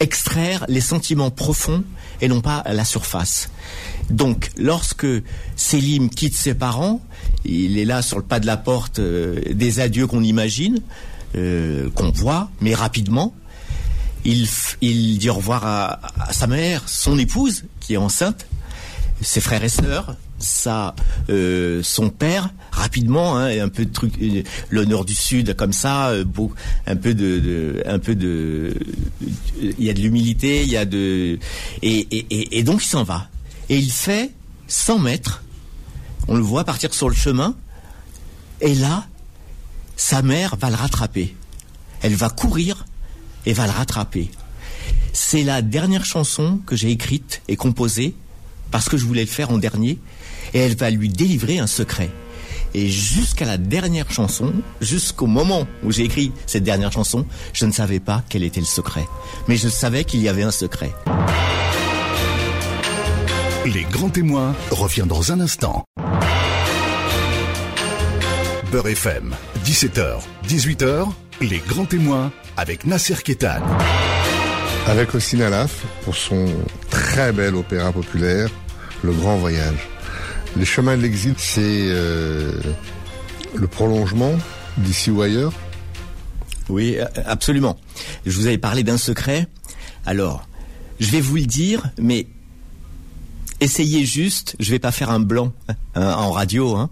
extraire 0.00 0.64
les 0.68 0.80
sentiments 0.80 1.30
profonds 1.30 1.84
et 2.20 2.28
non 2.28 2.40
pas 2.40 2.62
la 2.66 2.84
surface. 2.84 3.50
Donc, 4.10 4.50
lorsque 4.56 5.06
Selim 5.56 6.10
quitte 6.10 6.34
ses 6.34 6.54
parents, 6.54 7.00
il 7.44 7.78
est 7.78 7.84
là 7.84 8.02
sur 8.02 8.18
le 8.18 8.24
pas 8.24 8.40
de 8.40 8.46
la 8.46 8.56
porte 8.56 8.98
euh, 8.98 9.40
des 9.52 9.80
adieux 9.80 10.06
qu'on 10.06 10.22
imagine, 10.22 10.80
euh, 11.36 11.88
qu'on 11.94 12.10
voit, 12.10 12.50
mais 12.60 12.74
rapidement. 12.74 13.34
Il, 14.24 14.46
il 14.82 15.18
dit 15.18 15.30
au 15.30 15.34
revoir 15.34 15.64
à, 15.64 16.00
sa 16.32 16.46
mère, 16.46 16.88
son 16.88 17.18
épouse, 17.18 17.64
qui 17.80 17.94
est 17.94 17.98
enceinte, 17.98 18.46
ses 19.22 19.40
frères 19.40 19.64
et 19.64 19.70
sœurs, 19.70 20.16
ça, 20.40 20.94
euh, 21.28 21.82
son 21.82 22.10
père 22.10 22.50
rapidement, 22.72 23.36
hein, 23.36 23.60
un 23.60 23.68
peu 23.68 23.84
de 23.84 23.92
truc, 23.92 24.14
nord 24.72 25.04
du 25.04 25.14
sud 25.14 25.54
comme 25.54 25.72
ça, 25.72 26.08
euh, 26.10 26.24
un 26.86 26.96
peu 26.96 27.14
de, 27.14 27.82
un 27.86 27.98
peu 27.98 28.14
de, 28.14 28.74
il 29.60 29.84
y 29.84 29.90
a 29.90 29.92
de 29.92 30.00
l'humilité, 30.00 30.62
il 30.62 30.70
y 30.70 30.76
a 30.76 30.84
de, 30.84 31.38
et, 31.82 32.58
et, 32.58 32.62
donc 32.62 32.82
il 32.82 32.88
s'en 32.88 33.04
va 33.04 33.28
et 33.68 33.76
il 33.76 33.90
fait 33.90 34.32
100 34.66 34.98
mètres, 34.98 35.42
on 36.28 36.34
le 36.34 36.42
voit 36.42 36.64
partir 36.64 36.92
sur 36.94 37.08
le 37.08 37.14
chemin, 37.14 37.54
et 38.60 38.74
là, 38.74 39.06
sa 39.96 40.22
mère 40.22 40.56
va 40.56 40.70
le 40.70 40.76
rattraper. 40.76 41.34
Elle 42.02 42.14
va 42.14 42.30
courir 42.30 42.86
et 43.46 43.52
va 43.52 43.66
le 43.66 43.72
rattraper. 43.72 44.30
C'est 45.12 45.44
la 45.44 45.62
dernière 45.62 46.04
chanson 46.04 46.60
que 46.66 46.76
j'ai 46.76 46.90
écrite 46.90 47.42
et 47.48 47.56
composée 47.56 48.14
parce 48.70 48.88
que 48.88 48.96
je 48.96 49.04
voulais 49.04 49.22
le 49.22 49.28
faire 49.28 49.50
en 49.50 49.58
dernier 49.58 49.98
et 50.54 50.58
elle 50.58 50.76
va 50.76 50.90
lui 50.90 51.08
délivrer 51.08 51.58
un 51.58 51.66
secret. 51.66 52.10
Et 52.74 52.88
jusqu'à 52.88 53.46
la 53.46 53.56
dernière 53.58 54.10
chanson, 54.12 54.52
jusqu'au 54.80 55.26
moment 55.26 55.66
où 55.82 55.90
j'ai 55.90 56.04
écrit 56.04 56.32
cette 56.46 56.62
dernière 56.62 56.92
chanson, 56.92 57.26
je 57.52 57.66
ne 57.66 57.72
savais 57.72 57.98
pas 57.98 58.22
quel 58.28 58.44
était 58.44 58.60
le 58.60 58.66
secret. 58.66 59.06
Mais 59.48 59.56
je 59.56 59.68
savais 59.68 60.04
qu'il 60.04 60.20
y 60.20 60.28
avait 60.28 60.44
un 60.44 60.52
secret. 60.52 60.92
Les 63.66 63.84
grands 63.84 64.08
témoins 64.08 64.54
revient 64.70 65.04
dans 65.06 65.32
un 65.32 65.40
instant. 65.40 65.84
Beurre 68.70 68.88
FM, 68.88 69.34
17h, 69.64 70.20
18h, 70.48 71.08
les 71.40 71.58
grands 71.58 71.84
témoins 71.84 72.30
avec 72.56 72.86
Nasser 72.86 73.16
Kétan. 73.16 73.60
Avec 74.86 75.14
aussi 75.14 75.36
Nalaf 75.36 75.84
pour 76.04 76.14
son 76.14 76.46
très 76.88 77.32
bel 77.32 77.56
opéra 77.56 77.90
populaire, 77.92 78.48
Le 79.02 79.12
Grand 79.12 79.36
Voyage. 79.36 79.88
Les 80.56 80.64
chemins 80.64 80.96
de 80.96 81.02
l'exil, 81.02 81.34
c'est 81.38 81.60
euh, 81.62 82.52
le 83.54 83.66
prolongement 83.66 84.32
d'ici 84.78 85.10
ou 85.10 85.22
ailleurs? 85.22 85.52
Oui, 86.68 86.96
absolument. 87.26 87.78
Je 88.26 88.36
vous 88.36 88.46
avais 88.46 88.58
parlé 88.58 88.82
d'un 88.82 88.96
secret. 88.96 89.46
Alors, 90.06 90.46
je 90.98 91.10
vais 91.10 91.20
vous 91.20 91.36
le 91.36 91.46
dire, 91.46 91.90
mais 91.98 92.26
essayez 93.60 94.04
juste, 94.04 94.56
je 94.60 94.70
vais 94.70 94.78
pas 94.78 94.92
faire 94.92 95.10
un 95.10 95.20
blanc 95.20 95.52
hein, 95.94 96.12
en 96.14 96.30
radio, 96.30 96.76
hein, 96.76 96.90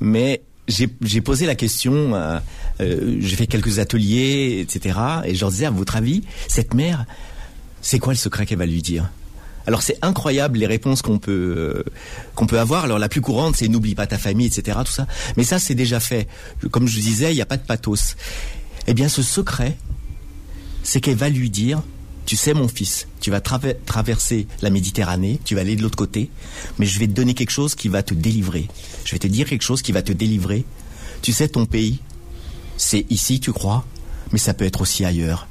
mais 0.00 0.42
j'ai 0.68 1.20
posé 1.20 1.46
la 1.46 1.54
question, 1.54 2.14
euh, 2.14 2.38
euh, 2.80 3.16
j'ai 3.20 3.36
fait 3.36 3.46
quelques 3.46 3.78
ateliers, 3.78 4.60
etc. 4.60 4.98
Et 5.24 5.34
je 5.34 5.40
leur 5.40 5.50
disais, 5.50 5.66
à 5.66 5.70
votre 5.70 5.96
avis, 5.96 6.22
cette 6.48 6.74
mère, 6.74 7.04
c'est 7.80 7.98
quoi 7.98 8.12
le 8.12 8.18
secret 8.18 8.46
qu'elle 8.46 8.58
va 8.58 8.66
lui 8.66 8.82
dire? 8.82 9.10
Alors 9.66 9.82
c'est 9.82 9.98
incroyable 10.02 10.58
les 10.58 10.66
réponses 10.66 11.02
qu'on 11.02 11.18
peut 11.18 11.54
euh, 11.56 11.84
qu'on 12.34 12.46
peut 12.46 12.58
avoir. 12.58 12.84
Alors 12.84 12.98
la 12.98 13.08
plus 13.08 13.20
courante 13.20 13.56
c'est 13.56 13.68
n'oublie 13.68 13.94
pas 13.94 14.06
ta 14.06 14.18
famille, 14.18 14.46
etc. 14.46 14.78
Tout 14.84 14.92
ça. 14.92 15.06
Mais 15.36 15.44
ça 15.44 15.58
c'est 15.58 15.74
déjà 15.74 16.00
fait. 16.00 16.28
Comme 16.70 16.88
je 16.88 17.00
disais, 17.00 17.32
il 17.32 17.36
n'y 17.36 17.42
a 17.42 17.46
pas 17.46 17.56
de 17.56 17.66
pathos. 17.66 18.16
Eh 18.86 18.94
bien 18.94 19.08
ce 19.08 19.22
secret, 19.22 19.76
c'est 20.82 21.00
qu'elle 21.00 21.16
va 21.16 21.28
lui 21.28 21.50
dire 21.50 21.82
tu 22.24 22.36
sais 22.36 22.54
mon 22.54 22.68
fils, 22.68 23.08
tu 23.20 23.30
vas 23.30 23.40
traverser 23.40 24.46
la 24.62 24.70
Méditerranée, 24.70 25.40
tu 25.44 25.54
vas 25.54 25.62
aller 25.62 25.76
de 25.76 25.82
l'autre 25.82 25.96
côté, 25.96 26.30
mais 26.78 26.86
je 26.86 26.98
vais 27.00 27.08
te 27.08 27.12
donner 27.12 27.34
quelque 27.34 27.50
chose 27.50 27.74
qui 27.74 27.88
va 27.88 28.02
te 28.02 28.14
délivrer. 28.14 28.68
Je 29.04 29.12
vais 29.12 29.18
te 29.18 29.26
dire 29.26 29.48
quelque 29.48 29.62
chose 29.62 29.82
qui 29.82 29.92
va 29.92 30.02
te 30.02 30.12
délivrer. 30.12 30.64
Tu 31.20 31.32
sais 31.32 31.48
ton 31.48 31.66
pays, 31.66 31.98
c'est 32.76 33.06
ici 33.10 33.40
tu 33.40 33.52
crois, 33.52 33.84
mais 34.30 34.38
ça 34.38 34.54
peut 34.54 34.64
être 34.64 34.80
aussi 34.80 35.04
ailleurs. 35.04 35.48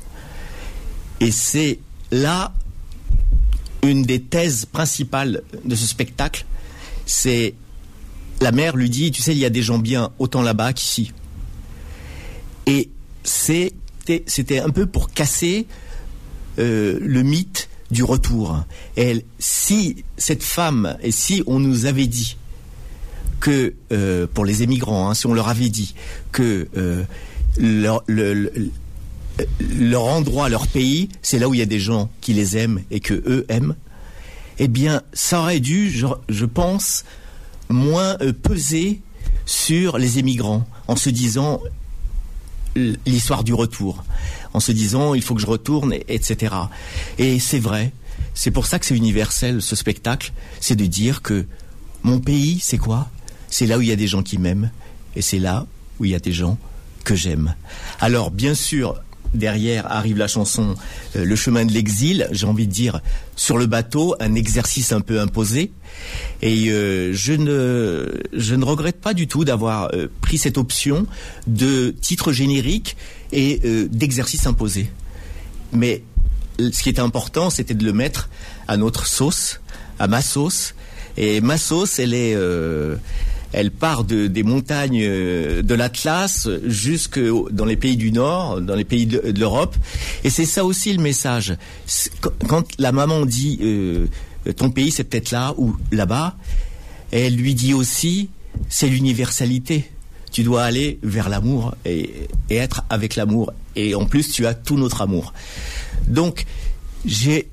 Et 1.20 1.32
c'est 1.32 1.80
là 2.12 2.54
une 3.84 4.04
des 4.04 4.22
thèses 4.22 4.66
principales 4.66 5.42
de 5.66 5.76
ce 5.76 5.88
spectacle, 5.88 6.46
c'est 7.06 7.56
la 8.42 8.52
mère 8.52 8.76
lui 8.76 8.90
dit, 8.90 9.12
tu 9.12 9.22
sais, 9.22 9.34
il 9.34 9.38
y 9.38 9.46
a 9.46 9.50
des 9.50 9.62
gens 9.62 9.80
bien 9.80 10.12
autant 10.20 10.42
là-bas 10.42 10.74
qu'ici. 10.74 11.14
Et 12.66 12.90
c'était 13.24 14.60
un 14.60 14.70
peu 14.70 14.86
pour 14.86 15.12
casser 15.12 15.68
euh, 16.60 17.00
le 17.02 17.24
mythe 17.24 17.70
du 17.92 18.04
retour. 18.04 18.64
Et 18.98 19.26
si 19.40 20.04
cette 20.18 20.44
femme, 20.44 20.98
et 21.02 21.12
si 21.12 21.44
on 21.46 21.60
nous 21.60 21.86
avait 21.86 22.08
dit 22.08 22.38
que 23.40 23.74
euh, 23.92 24.28
pour 24.32 24.46
les 24.46 24.64
émigrants, 24.64 25.10
hein, 25.10 25.14
si 25.14 25.28
on 25.28 25.34
leur 25.34 25.50
avait 25.50 25.70
dit 25.70 25.94
que 26.32 26.68
euh, 26.78 27.04
leur 29.60 30.04
endroit, 30.04 30.50
leur 30.50 30.68
pays, 30.68 31.10
c'est 31.22 31.40
là 31.40 31.48
où 31.48 31.54
il 31.54 31.60
y 31.60 31.64
a 31.64 31.68
des 31.68 31.80
gens 31.80 32.10
qui 32.22 32.34
les 32.34 32.58
aiment 32.58 32.82
et 32.92 33.00
que 33.00 33.14
eux 33.14 33.46
aiment, 33.50 33.76
eh 34.60 34.68
bien, 34.68 35.02
ça 35.14 35.42
aurait 35.42 35.60
dû, 35.60 35.90
je, 35.90 36.46
pense, 36.46 37.04
moins 37.70 38.18
peser 38.44 39.02
sur 39.46 39.98
les 39.98 40.20
émigrants 40.20 40.68
en 40.88 40.96
se 40.96 41.10
disant 41.10 41.62
l'histoire 43.06 43.44
du 43.44 43.54
retour 43.54 44.04
en 44.54 44.60
se 44.60 44.72
disant 44.72 45.14
il 45.14 45.22
faut 45.22 45.36
que 45.36 45.42
je 45.42 45.48
retourne, 45.48 45.94
etc. 46.08 46.56
Et 47.18 47.40
c'est 47.40 47.60
vrai. 47.60 47.92
C'est 48.34 48.52
pour 48.52 48.66
ça 48.66 48.80
que 48.80 48.86
c'est 48.86 48.96
universel 48.96 49.62
ce 49.62 49.76
spectacle, 49.76 50.32
c'est 50.60 50.76
de 50.76 50.86
dire 50.86 51.22
que 51.22 51.46
mon 52.04 52.20
pays, 52.20 52.60
c'est 52.62 52.78
quoi? 52.78 53.10
C'est 53.50 53.66
là 53.66 53.78
où 53.78 53.82
il 53.82 53.90
y 53.90 53.92
a 53.92 53.98
des 53.98 54.08
gens 54.08 54.24
qui 54.24 54.38
m'aiment 54.38 54.72
et 55.16 55.22
c'est 55.22 55.40
là 55.40 55.66
où 56.00 56.06
il 56.06 56.12
y 56.12 56.16
a 56.16 56.20
des 56.20 56.32
gens 56.32 56.58
que 57.04 57.16
j'aime. 57.16 57.56
Alors 58.00 58.32
bien 58.32 58.54
sûr, 58.54 59.02
derrière 59.34 59.92
arrive 59.92 60.18
la 60.18 60.28
chanson 60.28 60.76
euh, 61.16 61.26
Le 61.26 61.36
chemin 61.36 61.66
de 61.66 61.72
l'exil, 61.72 62.28
j'ai 62.32 62.46
envie 62.46 62.68
de 62.68 62.72
dire 62.72 63.02
sur 63.36 63.58
le 63.58 63.66
bateau, 63.66 64.16
un 64.20 64.36
exercice 64.36 64.92
un 64.92 65.02
peu 65.02 65.20
imposé. 65.20 65.72
Et 66.42 66.70
euh, 66.70 67.14
je 67.14 67.34
ne 67.34 68.08
je 68.34 68.56
ne 68.56 68.66
regrette 68.66 69.00
pas 69.00 69.14
du 69.14 69.28
tout 69.28 69.46
d'avoir 69.46 69.90
euh, 69.94 70.08
pris 70.22 70.38
cette 70.38 70.58
option 70.58 71.06
de 71.48 71.94
titre 72.02 72.32
générique 72.32 72.98
et 73.32 73.62
d'exercice 73.90 74.46
imposé. 74.46 74.90
Mais 75.72 76.04
ce 76.60 76.84
qui 76.84 76.90
était 76.90 77.00
important, 77.00 77.50
c'était 77.50 77.74
de 77.74 77.86
le 77.86 77.94
mettre 77.94 78.30
à 78.68 78.76
notre 78.76 79.08
sauce, 79.08 79.62
à 80.00 80.08
ma 80.08 80.22
sauce. 80.22 80.76
Et 81.16 81.40
ma 81.40 81.58
sauce, 81.58 82.00
elle 82.00 82.14
est 82.14 82.36
elle 83.54 83.72
part 83.72 84.04
de, 84.04 84.28
des 84.28 84.44
montagnes 84.44 85.02
euh, 85.04 85.62
de 85.62 85.74
l'Atlas 85.76 86.48
jusque 86.66 87.20
dans 87.52 87.66
les 87.66 87.76
pays 87.76 87.98
du 87.98 88.12
Nord, 88.12 88.62
dans 88.62 88.76
les 88.76 88.86
pays 88.86 89.06
de, 89.06 89.22
l'Europe. 89.38 89.76
Et 90.24 90.30
c'est 90.30 90.46
ça 90.46 90.64
aussi 90.64 90.94
le 90.94 91.02
message. 91.02 91.56
Quand 92.48 92.66
la 92.78 92.92
maman 92.92 93.26
dit 93.26 93.60
euh, 93.62 94.08
ton 94.56 94.70
pays 94.70 94.92
c'est 94.92 95.04
peut-être 95.04 95.32
là 95.32 95.54
ou 95.58 95.76
là-bas, 95.92 96.36
elle 97.12 97.36
lui 97.36 97.56
dit 97.56 97.74
aussi 97.74 98.30
c'est 98.70 98.88
l'universalité. 98.88 99.90
Tu 100.32 100.44
dois 100.44 100.64
aller 100.64 100.98
vers 101.04 101.28
l'amour 101.28 101.76
et, 101.84 102.28
et 102.50 102.56
être 102.56 102.84
avec 102.90 103.18
l'amour. 103.18 103.52
Et 103.76 103.96
en 103.96 104.06
plus, 104.06 104.30
tu 104.30 104.48
as 104.48 104.54
tout 104.54 104.78
notre 104.78 105.02
amour. 105.02 105.34
Donc, 106.08 106.46
j'ai, 107.04 107.50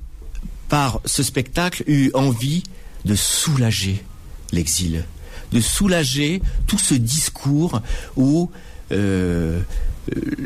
par 0.69 1.01
ce 1.03 1.21
spectacle, 1.21 1.83
eu 1.87 2.09
envie 2.13 2.63
de 3.03 3.15
soulager 3.15 4.01
l'exil 4.53 5.03
de 5.51 5.61
soulager 5.61 6.41
tout 6.67 6.77
ce 6.77 6.93
discours 6.93 7.81
où 8.15 8.49
euh, 8.91 9.61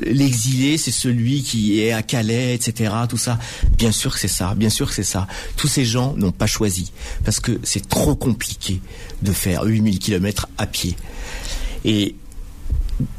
l'exilé, 0.01 0.77
c'est 0.77 0.91
celui 0.91 1.43
qui 1.43 1.79
est 1.79 1.91
à 1.91 2.01
Calais, 2.01 2.53
etc. 2.53 2.93
Tout 3.07 3.17
ça. 3.17 3.39
Bien 3.77 3.91
sûr 3.91 4.13
que 4.13 4.19
c'est 4.19 4.27
ça. 4.27 4.55
Bien 4.55 4.69
sûr 4.69 4.89
que 4.89 4.93
c'est 4.93 5.03
ça. 5.03 5.27
Tous 5.55 5.67
ces 5.67 5.85
gens 5.85 6.15
n'ont 6.17 6.31
pas 6.31 6.47
choisi 6.47 6.91
parce 7.23 7.39
que 7.39 7.59
c'est 7.63 7.87
trop 7.87 8.15
compliqué 8.15 8.81
de 9.21 9.31
faire 9.31 9.63
8000 9.63 9.99
km 9.99 10.47
à 10.57 10.67
pied. 10.67 10.95
Et 11.85 12.15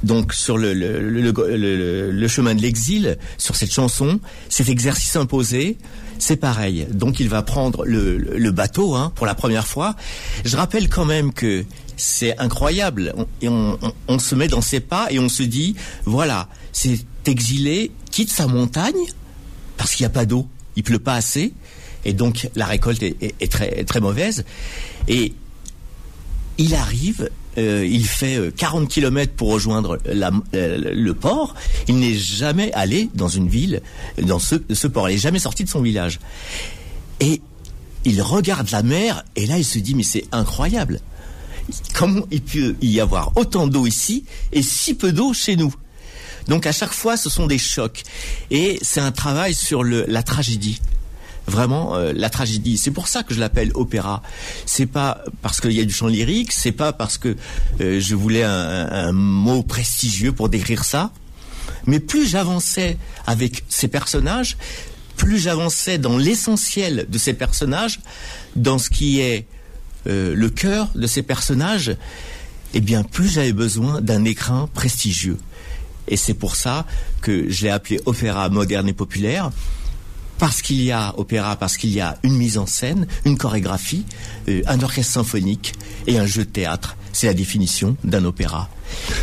donc 0.02 0.32
sur 0.32 0.56
le 0.56 2.28
chemin 2.28 2.54
de 2.54 2.62
l'exil, 2.62 3.18
sur 3.38 3.56
cette 3.56 3.72
chanson, 3.72 4.20
cet 4.48 4.68
exercice 4.68 5.16
imposé, 5.16 5.78
c'est 6.18 6.36
pareil. 6.36 6.86
Donc 6.90 7.20
il 7.20 7.28
va 7.28 7.42
prendre 7.42 7.84
le, 7.84 8.50
bateau 8.50 8.94
hein, 8.94 9.12
pour 9.14 9.26
la 9.26 9.34
première 9.34 9.66
fois. 9.66 9.96
Je 10.44 10.56
rappelle 10.56 10.88
quand 10.88 11.04
même 11.04 11.32
que 11.32 11.64
c'est 11.96 12.38
incroyable. 12.38 13.14
On, 13.42 13.78
on, 14.08 14.18
se 14.18 14.34
met 14.34 14.48
dans 14.48 14.60
ses 14.60 14.80
pas 14.80 15.08
et 15.10 15.18
on 15.18 15.28
se 15.28 15.42
dit, 15.42 15.76
voilà, 16.04 16.48
c'est 16.72 16.98
exilé, 17.26 17.92
quitte 18.10 18.30
sa 18.30 18.46
montagne 18.46 18.94
parce 19.76 19.94
qu'il 19.94 20.04
n'y 20.04 20.08
a 20.08 20.14
pas 20.14 20.26
d'eau, 20.26 20.46
il 20.76 20.82
pleut 20.82 20.98
pas 20.98 21.14
assez, 21.14 21.52
et 22.04 22.12
donc 22.12 22.48
la 22.54 22.66
récolte 22.66 23.02
est, 23.02 23.50
très, 23.50 23.84
très 23.84 24.00
mauvaise. 24.00 24.44
Et 25.08 25.34
il 26.58 26.74
arrive 26.74 27.30
euh, 27.58 27.86
il 27.86 28.06
fait 28.06 28.52
40 28.56 28.82
euh, 28.82 28.86
km 28.86 29.32
pour 29.34 29.52
rejoindre 29.52 29.98
euh, 30.06 30.78
le 30.94 31.14
port. 31.14 31.54
Il 31.88 31.98
n'est 31.98 32.14
jamais 32.14 32.72
allé 32.72 33.08
dans 33.14 33.28
une 33.28 33.48
ville, 33.48 33.82
dans 34.20 34.38
ce, 34.38 34.56
port. 34.86 35.08
Il 35.08 35.14
n'est 35.14 35.18
jamais 35.20 35.38
sorti 35.38 35.64
de 35.64 35.68
son 35.68 35.80
village. 35.80 36.20
Et 37.20 37.40
il 38.04 38.20
regarde 38.22 38.70
la 38.70 38.82
mer 38.82 39.24
et 39.36 39.46
là 39.46 39.56
il 39.56 39.64
se 39.64 39.78
dit 39.78 39.94
mais 39.94 40.02
c'est 40.02 40.24
incroyable. 40.32 41.00
Comment 41.94 42.26
il 42.30 42.42
peut 42.42 42.76
y 42.82 43.00
avoir 43.00 43.32
autant 43.36 43.66
d'eau 43.66 43.86
ici 43.86 44.24
et 44.52 44.62
si 44.62 44.94
peu 44.94 45.12
d'eau 45.12 45.32
chez 45.32 45.56
nous? 45.56 45.74
Donc 46.48 46.66
à 46.66 46.72
chaque 46.72 46.92
fois 46.92 47.16
ce 47.16 47.30
sont 47.30 47.46
des 47.46 47.56
chocs 47.56 48.02
et 48.50 48.78
c'est 48.82 49.00
un 49.00 49.12
travail 49.12 49.54
sur 49.54 49.82
la 49.82 50.22
tragédie 50.22 50.80
vraiment 51.46 51.96
euh, 51.96 52.12
la 52.14 52.30
tragédie. 52.30 52.78
C'est 52.78 52.90
pour 52.90 53.08
ça 53.08 53.22
que 53.22 53.34
je 53.34 53.40
l'appelle 53.40 53.70
opéra. 53.74 54.22
C'est 54.66 54.86
pas 54.86 55.24
parce 55.42 55.60
qu'il 55.60 55.72
y 55.72 55.80
a 55.80 55.84
du 55.84 55.92
chant 55.92 56.06
lyrique, 56.06 56.52
c'est 56.52 56.72
pas 56.72 56.92
parce 56.92 57.18
que 57.18 57.36
euh, 57.80 58.00
je 58.00 58.14
voulais 58.14 58.44
un, 58.44 58.88
un, 58.90 59.12
mot 59.12 59.62
prestigieux 59.62 60.32
pour 60.32 60.48
décrire 60.48 60.84
ça. 60.84 61.10
Mais 61.86 62.00
plus 62.00 62.26
j'avançais 62.26 62.96
avec 63.26 63.64
ces 63.68 63.88
personnages, 63.88 64.56
plus 65.16 65.38
j'avançais 65.38 65.98
dans 65.98 66.16
l'essentiel 66.16 67.06
de 67.08 67.18
ces 67.18 67.34
personnages, 67.34 68.00
dans 68.56 68.78
ce 68.78 68.90
qui 68.90 69.20
est 69.20 69.46
euh, 70.06 70.34
le 70.34 70.50
cœur 70.50 70.88
de 70.94 71.06
ces 71.06 71.22
personnages, 71.22 71.96
eh 72.74 72.80
bien 72.80 73.02
plus 73.02 73.28
j'avais 73.28 73.52
besoin 73.52 74.00
d'un 74.00 74.24
écrin 74.24 74.68
prestigieux. 74.74 75.38
Et 76.08 76.16
c'est 76.16 76.34
pour 76.34 76.56
ça 76.56 76.86
que 77.22 77.48
je 77.48 77.64
l'ai 77.64 77.70
appelé 77.70 78.00
opéra 78.04 78.48
moderne 78.50 78.88
et 78.88 78.92
populaire 78.92 79.50
parce 80.38 80.62
qu'il 80.62 80.82
y 80.82 80.92
a 80.92 81.14
opéra, 81.18 81.56
parce 81.56 81.76
qu'il 81.76 81.90
y 81.90 82.00
a 82.00 82.18
une 82.22 82.36
mise 82.36 82.58
en 82.58 82.66
scène, 82.66 83.06
une 83.24 83.38
chorégraphie, 83.38 84.04
euh, 84.48 84.62
un 84.66 84.80
orchestre 84.80 85.12
symphonique 85.12 85.74
et 86.06 86.18
un 86.18 86.26
jeu 86.26 86.44
de 86.44 86.50
théâtre. 86.50 86.96
C'est 87.12 87.26
la 87.26 87.34
définition 87.34 87.96
d'un 88.04 88.24
opéra. 88.24 88.68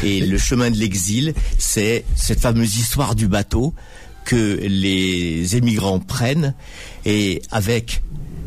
Et 0.04 0.22
le 0.22 0.38
chemin 0.38 0.72
de 0.72 0.78
l'exil, 0.78 1.34
c'est 1.58 2.06
cette 2.16 2.40
fameuse 2.40 2.78
histoire 2.78 3.16
du 3.16 3.28
bateau 3.28 3.74
que 4.24 4.60
les 4.62 5.56
émigrants 5.56 6.00
prennent 6.00 6.54
et 7.06 7.42
avec 7.52 8.02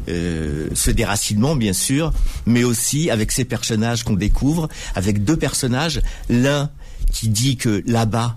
euh, 0.09 0.69
ce 0.75 0.91
déracinement 0.91 1.57
bien 1.57 1.73
sûr, 1.73 2.13
mais 2.47 2.65
aussi 2.65 3.11
avec 3.11 3.33
ces 3.33 3.45
personnages 3.45 4.05
qu'on 4.05 4.15
découvre, 4.15 4.69
avec 4.95 5.25
deux 5.25 5.37
personnages, 5.37 6.03
l'un 6.29 6.71
qui 7.13 7.29
dit 7.29 7.57
que 7.57 7.83
là-bas, 7.87 8.37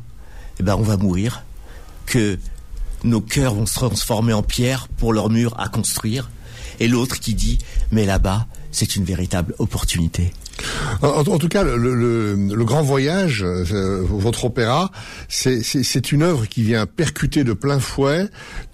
eh 0.60 0.64
ben 0.64 0.76
on 0.76 0.84
va 0.84 0.98
mourir, 0.98 1.44
que 2.06 2.40
nos 3.04 3.22
cœurs 3.22 3.54
vont 3.54 3.66
se 3.66 3.76
transformer 3.76 4.34
en 4.34 4.44
pierre 4.44 4.88
pour 4.98 5.14
leurs 5.14 5.30
murs 5.30 5.56
à 5.60 5.70
construire. 5.70 6.30
Et 6.80 6.88
l'autre 6.88 7.20
qui 7.20 7.34
dit, 7.34 7.60
mais 7.92 8.06
là-bas, 8.06 8.48
c'est 8.72 8.96
une 8.96 9.04
véritable 9.04 9.56
opportunité. 9.58 10.32
En, 11.02 11.38
tout 11.38 11.48
cas, 11.48 11.64
le, 11.64 12.64
grand 12.64 12.82
voyage, 12.82 13.44
euh, 13.44 14.02
votre 14.04 14.46
opéra, 14.46 14.92
c'est 15.30 16.12
une 16.12 16.24
œuvre 16.24 16.48
qui 16.48 16.64
vient 16.64 16.86
percuter 16.86 17.44
de 17.44 17.54
plein 17.54 17.80
fouet 17.80 18.28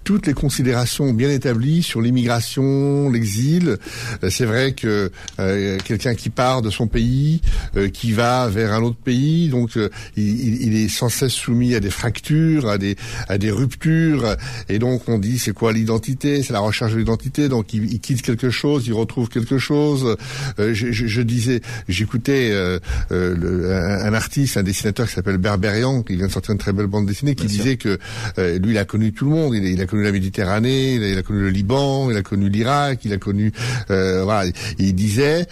toutes 0.04 0.26
les 0.26 0.34
considérations 0.34 1.12
bien 1.12 1.30
établies 1.30 1.82
sur 1.82 2.00
l'immigration, 2.00 3.10
l'exil. 3.10 3.78
Euh, 4.22 4.30
c'est 4.30 4.44
vrai 4.44 4.72
que 4.72 5.10
euh, 5.40 5.78
quelqu'un 5.84 6.14
qui 6.14 6.30
part 6.30 6.62
de 6.62 6.70
son 6.70 6.86
pays, 6.86 7.40
qui 7.92 8.12
va 8.12 8.48
vers 8.48 8.72
un 8.72 8.82
autre 8.82 8.96
pays, 8.96 9.48
donc 9.48 9.78
il, 10.16 10.76
est 10.76 10.88
sans 10.88 11.08
cesse 11.08 11.32
soumis 11.32 11.74
à 11.74 11.80
des 11.80 11.90
fractures, 11.90 12.68
à 12.68 12.78
des 12.78 12.96
à 13.28 13.38
des 13.38 13.50
ruptures, 13.50 14.36
et 14.68 14.78
donc 14.78 15.08
on 15.08 15.18
dit 15.18 15.38
c'est 15.38 15.52
quoi 15.52 15.72
l'identité? 15.72 16.42
C'est 16.42 16.52
la 16.52 16.60
recherche 16.60 16.92
de 16.92 16.98
l'identité. 16.98 17.48
Donc 17.48 17.72
il, 17.72 18.00
quitte 18.00 18.22
quelque 18.22 18.50
chose, 18.50 18.86
il 18.86 18.92
retrouve 18.92 19.28
quelque 19.28 19.58
chose. 19.58 20.16
je, 20.58 20.92
je 20.92 21.22
disais 21.22 21.60
j'écoutais 21.88 22.50
euh, 22.52 22.78
euh, 23.12 24.04
un, 24.04 24.14
artiste, 24.14 24.56
un 24.56 24.62
dessinateur 24.62 25.06
qui 25.06 25.14
s'appelle 25.14 25.38
Berberian, 25.38 26.02
qui 26.02 26.16
vient 26.16 26.26
de 26.26 26.32
sortir 26.32 26.52
une 26.52 26.58
très 26.58 26.72
belle 26.72 26.86
bande 26.86 27.06
dessinée, 27.06 27.34
qui 27.34 27.46
disait 27.46 27.76
que 27.76 27.98
euh, 28.38 28.58
lui, 28.58 28.72
il 28.72 28.78
a 28.78 28.84
connu 28.84 29.12
tout 29.12 29.24
le 29.24 29.30
monde. 29.30 29.54
Il, 29.54 29.80
a 29.80 29.86
connu 29.86 29.93
la 30.02 30.12
Méditerranée, 30.12 30.94
il 30.94 31.18
a, 31.18 31.22
connu 31.22 31.40
le 31.40 31.50
Liban, 31.50 32.10
il 32.10 32.16
a 32.16 32.22
connu 32.22 32.48
l'Irak, 32.48 33.04
il 33.04 33.12
a 33.12 33.18
connu... 33.18 33.52
voilà. 33.88 34.44
il 34.78 34.94
disait, 34.94 35.46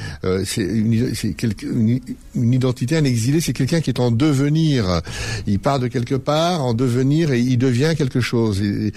c'est 0.45 0.63
une, 0.63 2.01
identité, 2.35 2.97
un 2.97 3.05
exilé, 3.05 3.41
c'est 3.41 3.53
quelqu'un 3.53 3.81
qui 3.81 3.91
est 3.91 4.01
en 4.01 4.11
devenir. 4.11 5.03
Il 5.47 5.59
part 5.59 5.79
de 5.79 5.89
quelque 5.89 6.15
part 6.15 6.65
en 6.65 6.75
devenir 6.75 7.33
et 7.33 7.41
il 7.41 7.59
devient 7.59 7.95
quelque 7.97 8.21
chose. 8.21 8.61
et, 8.63 8.93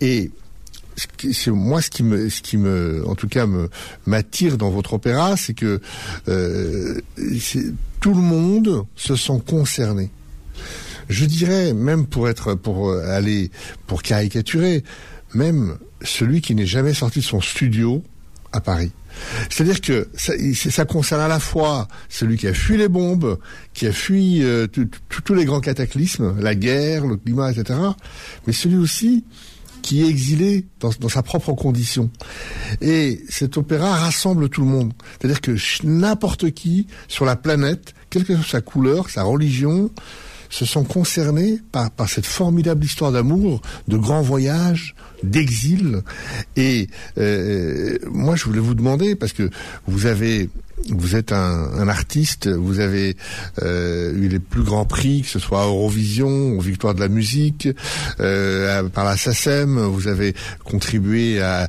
et 0.00 0.30
moi 1.48 1.80
ce 1.80 1.90
qui 1.90 2.02
me 2.02 2.28
ce 2.28 2.42
qui 2.42 2.56
me 2.56 3.02
en 3.06 3.14
tout 3.14 3.28
cas 3.28 3.46
m'attire 4.06 4.56
dans 4.58 4.70
votre 4.70 4.94
opéra 4.94 5.36
c'est 5.36 5.54
que 5.54 5.80
euh, 6.28 7.00
tout 8.00 8.14
le 8.14 8.20
monde 8.20 8.84
se 8.96 9.16
sent 9.16 9.40
concerné 9.46 10.10
je 11.12 11.24
dirais 11.24 11.72
même 11.72 12.06
pour 12.06 12.28
être 12.28 12.54
pour 12.54 12.92
aller 12.92 13.50
pour 13.86 14.02
caricaturer 14.02 14.82
même 15.34 15.78
celui 16.02 16.40
qui 16.40 16.54
n'est 16.54 16.66
jamais 16.66 16.94
sorti 16.94 17.20
de 17.20 17.24
son 17.24 17.40
studio 17.40 18.02
à 18.52 18.60
Paris 18.60 18.92
c'est-à-dire 19.50 19.80
que 19.80 20.08
ça, 20.14 20.32
ça, 20.54 20.84
concerne 20.84 21.20
à 21.20 21.28
la 21.28 21.38
fois 21.38 21.88
celui 22.08 22.36
qui 22.36 22.48
a 22.48 22.54
fui 22.54 22.76
les 22.76 22.88
bombes, 22.88 23.38
qui 23.74 23.86
a 23.86 23.92
fui 23.92 24.42
euh, 24.42 24.66
tous 24.66 25.34
les 25.34 25.44
grands 25.44 25.60
cataclysmes, 25.60 26.34
la 26.40 26.54
guerre, 26.54 27.06
le 27.06 27.16
climat, 27.16 27.52
etc., 27.52 27.78
mais 28.46 28.52
celui 28.52 28.76
aussi 28.76 29.24
qui 29.82 30.02
est 30.02 30.08
exilé 30.08 30.64
dans, 30.78 30.90
dans, 31.00 31.08
sa 31.08 31.22
propre 31.22 31.52
condition. 31.54 32.10
Et 32.80 33.20
cet 33.28 33.56
opéra 33.56 33.96
rassemble 33.96 34.48
tout 34.48 34.60
le 34.60 34.68
monde. 34.68 34.92
C'est-à-dire 35.18 35.40
que 35.40 35.56
n'importe 35.84 36.52
qui 36.52 36.86
sur 37.08 37.24
la 37.24 37.34
planète, 37.34 37.92
quelle 38.08 38.24
que 38.24 38.34
soit 38.36 38.44
sa 38.44 38.60
couleur, 38.60 39.10
sa 39.10 39.24
religion, 39.24 39.90
se 40.52 40.66
sont 40.66 40.84
concernés 40.84 41.58
par, 41.72 41.90
cette 42.08 42.26
formidable 42.26 42.84
histoire 42.84 43.10
d'amour, 43.10 43.62
de 43.88 43.96
grands 43.96 44.20
voyages, 44.20 44.94
d'exil. 45.22 46.02
Et 46.56 46.88
euh, 47.18 47.98
moi, 48.10 48.36
je 48.36 48.44
voulais 48.44 48.60
vous 48.60 48.74
demander, 48.74 49.14
parce 49.14 49.32
que 49.32 49.48
vous 49.86 50.06
avez 50.06 50.48
vous 50.90 51.16
êtes 51.16 51.32
un, 51.32 51.88
artiste, 51.88 52.48
vous 52.48 52.80
avez 52.80 53.16
euh, 53.62 54.12
eu 54.14 54.28
les 54.28 54.38
plus 54.38 54.62
grands 54.62 54.84
prix, 54.84 55.22
que 55.22 55.28
ce 55.28 55.38
soit 55.38 55.62
à 55.62 55.66
Eurovision, 55.66 56.56
aux 56.58 56.60
Victoires 56.60 56.94
de 56.94 57.00
la 57.00 57.08
musique, 57.08 57.68
euh, 58.20 58.82
par 58.88 59.04
la 59.04 59.16
SACEM, 59.16 59.78
vous 59.78 60.08
avez 60.08 60.34
contribué 60.64 61.40
à, 61.40 61.68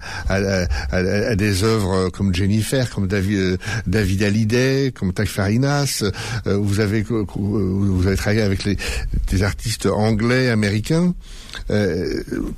des 1.36 1.64
œuvres 1.64 2.10
comme 2.10 2.34
Jennifer, 2.34 2.90
comme 2.90 3.08
David, 3.08 3.60
David 3.88 4.24
Hallyday, 4.24 4.92
comme 4.92 5.14
Tak 5.14 5.28
Farinas, 5.28 6.04
vous 6.46 6.80
avez 6.80 7.04
vous 7.04 8.04
avez 8.06 8.16
travaillé 8.16 8.42
avec 8.42 8.64
les, 8.64 8.78
des 9.30 9.44
artistes 9.44 9.86
anglais, 9.86 10.50
américains. 10.50 11.14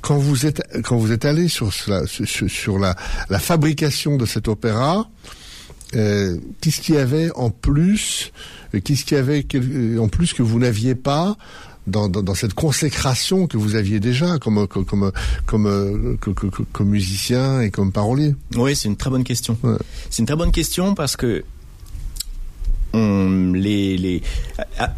quand 0.00 0.16
vous 0.16 0.46
êtes 0.46 0.62
quand 0.86 0.96
vous 0.96 1.12
êtes 1.12 1.24
allé 1.24 1.48
sur, 1.48 1.72
sur, 1.72 2.78
la, 2.78 2.94
la, 3.28 3.38
fabrication 3.40 4.16
de 4.16 4.24
cet 4.24 4.46
opéra, 4.46 5.08
euh, 5.94 6.38
qu'est-ce 6.60 6.80
qu'il 6.80 6.94
y 6.94 6.98
avait 6.98 7.30
en 7.32 7.50
plus 7.50 8.32
euh, 8.72 8.80
Qu'est-ce 8.80 9.04
qu'il 9.04 9.16
y 9.16 9.20
avait 9.20 9.44
euh, 9.54 9.98
en 9.98 10.08
plus 10.08 10.32
que 10.32 10.42
vous 10.42 10.60
n'aviez 10.60 10.94
pas 10.94 11.36
dans, 11.88 12.08
dans, 12.08 12.34
cette 12.34 12.54
consécration 12.54 13.46
que 13.46 13.56
vous 13.56 13.74
aviez 13.74 14.00
déjà 14.00 14.38
comme 14.38 14.66
comme 14.66 14.84
comme 14.84 15.12
comme, 15.46 16.10
comme, 16.72 16.88
musicien 16.88 17.60
et 17.60 17.70
comme 17.70 17.90
parolier? 17.92 18.34
Oui, 18.54 18.76
c'est 18.76 18.88
une 18.88 18.96
très 18.96 19.10
bonne 19.10 19.24
question. 19.24 19.58
C'est 20.10 20.20
une 20.20 20.26
très 20.26 20.36
bonne 20.36 20.52
question 20.52 20.94
parce 20.94 21.16
que 21.16 21.44
on, 22.92 23.52
les, 23.52 23.96
les, 23.98 24.22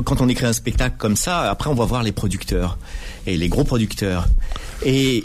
quand 0.04 0.20
on 0.20 0.28
écrit 0.28 0.46
un 0.46 0.52
spectacle 0.52 0.96
comme 0.98 1.16
ça, 1.16 1.50
après 1.50 1.68
on 1.70 1.74
va 1.74 1.84
voir 1.84 2.02
les 2.02 2.12
producteurs 2.12 2.78
et 3.26 3.36
les 3.36 3.48
gros 3.48 3.64
producteurs. 3.64 4.28
Et 4.84 5.24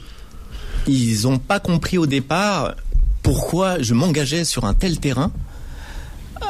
ils 0.88 1.24
n'ont 1.24 1.40
pas 1.40 1.60
compris 1.60 1.98
au 1.98 2.06
départ 2.06 2.76
pourquoi 3.22 3.82
je 3.82 3.94
m'engageais 3.94 4.44
sur 4.44 4.66
un 4.66 4.74
tel 4.74 5.00
terrain 5.00 5.32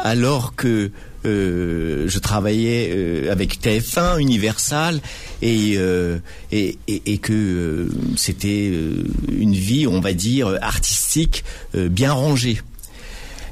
alors 0.04 0.56
que 0.56 0.92
euh, 1.26 2.06
je 2.08 2.20
travaillais 2.20 2.90
euh, 2.92 3.32
avec 3.32 3.62
TF1, 3.62 4.20
Universal, 4.20 5.00
et, 5.42 5.76
euh, 5.78 6.18
et, 6.52 6.78
et, 6.88 7.18
que 7.18 7.90
c'était 8.18 8.72
une 9.32 9.54
vie, 9.54 9.88
on 9.88 10.02
va 10.02 10.14
dire, 10.14 10.58
artistique 10.62 11.44
bien 11.74 12.12
rangée. 12.12 12.60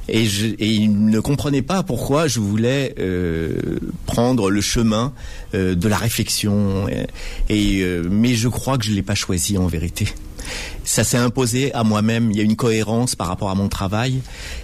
Et, 0.08 0.26
je, 0.26 0.46
et 0.46 0.68
il 0.68 1.06
ne 1.06 1.20
comprenait 1.20 1.62
pas 1.62 1.82
pourquoi 1.82 2.26
je 2.26 2.40
voulais 2.40 2.94
prendre 4.06 4.50
le 4.50 4.60
chemin 4.60 5.12
de 5.54 5.88
la 5.88 5.96
réflexion. 5.96 6.86
Et, 7.48 7.84
mais 8.10 8.34
je 8.34 8.48
crois 8.48 8.78
que 8.78 8.84
je 8.84 8.92
l'ai 8.92 9.02
pas 9.02 9.14
choisi 9.14 9.58
en 9.58 9.66
vérité 9.66 10.08
ça 10.84 11.04
s'est 11.04 11.18
imposé 11.18 11.72
à 11.74 11.84
moi-même. 11.84 12.30
Il 12.30 12.36
y 12.36 12.40
a 12.40 12.44
une 12.44 12.56
cohérence 12.56 13.14
par 13.14 13.28
rapport 13.28 13.50
à 13.50 13.54
mon 13.54 13.68
travail 13.68 14.20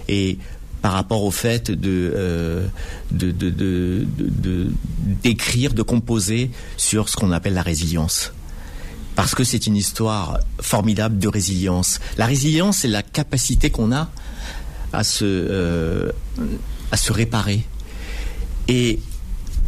et 0.07 0.37
par 0.81 0.93
rapport 0.93 1.23
au 1.23 1.31
fait 1.31 1.71
de 1.71 2.13
euh, 2.15 2.67
d'écrire, 3.11 4.13
de, 5.73 5.81
composer 5.81 6.51
sur 6.77 7.09
ce 7.09 7.15
qu'on 7.15 7.31
appelle 7.31 7.53
la 7.53 7.61
résilience. 7.61 8.33
Parce 9.15 9.35
que 9.35 9.43
c'est 9.43 9.67
une 9.67 9.75
histoire 9.75 10.39
formidable 10.61 11.19
de 11.19 11.27
résilience. 11.27 11.99
La 12.17 12.25
résilience, 12.25 12.77
c'est 12.77 12.87
la 12.87 13.03
capacité 13.03 13.69
qu'on 13.69 13.91
a 13.91 14.09
à 14.93 15.03
se 15.03 15.25
euh, 15.25 16.11
à 16.91 16.97
se 16.97 17.11
réparer. 17.11 17.65
Et 18.67 18.99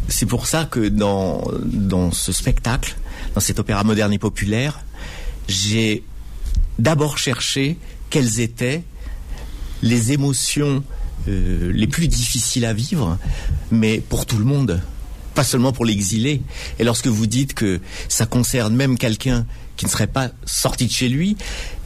c'est 0.07 0.25
pour 0.25 0.47
ça 0.47 0.65
que 0.65 0.87
dans 0.87 1.43
dans 1.63 2.11
ce 2.11 2.31
spectacle, 2.31 2.95
dans 3.35 3.41
cet 3.41 3.59
opéra 3.59 3.83
moderne 3.83 4.13
et 4.13 4.19
populaire, 4.19 4.79
j'ai 5.47 6.03
d'abord 6.81 7.17
cherché 7.17 7.77
quelles 8.09 8.39
étaient 8.39 8.83
les 9.83 10.11
émotions 10.11 10.83
euh, 11.27 11.71
les 11.71 11.87
plus 11.87 12.07
difficiles 12.07 12.65
à 12.65 12.73
vivre, 12.73 13.17
mais 13.69 13.99
pour 13.99 14.25
tout 14.25 14.37
le 14.37 14.45
monde, 14.45 14.81
pas 15.35 15.43
seulement 15.43 15.71
pour 15.71 15.85
l'exilé. 15.85 16.41
Et 16.79 16.83
lorsque 16.83 17.07
vous 17.07 17.27
dites 17.27 17.53
que 17.53 17.79
ça 18.09 18.25
concerne 18.25 18.75
même 18.75 18.97
quelqu'un 18.97 19.45
qui 19.77 19.85
ne 19.85 19.91
serait 19.91 20.07
pas 20.07 20.31
sorti 20.45 20.87
de 20.87 20.91
chez 20.91 21.07
lui, 21.07 21.37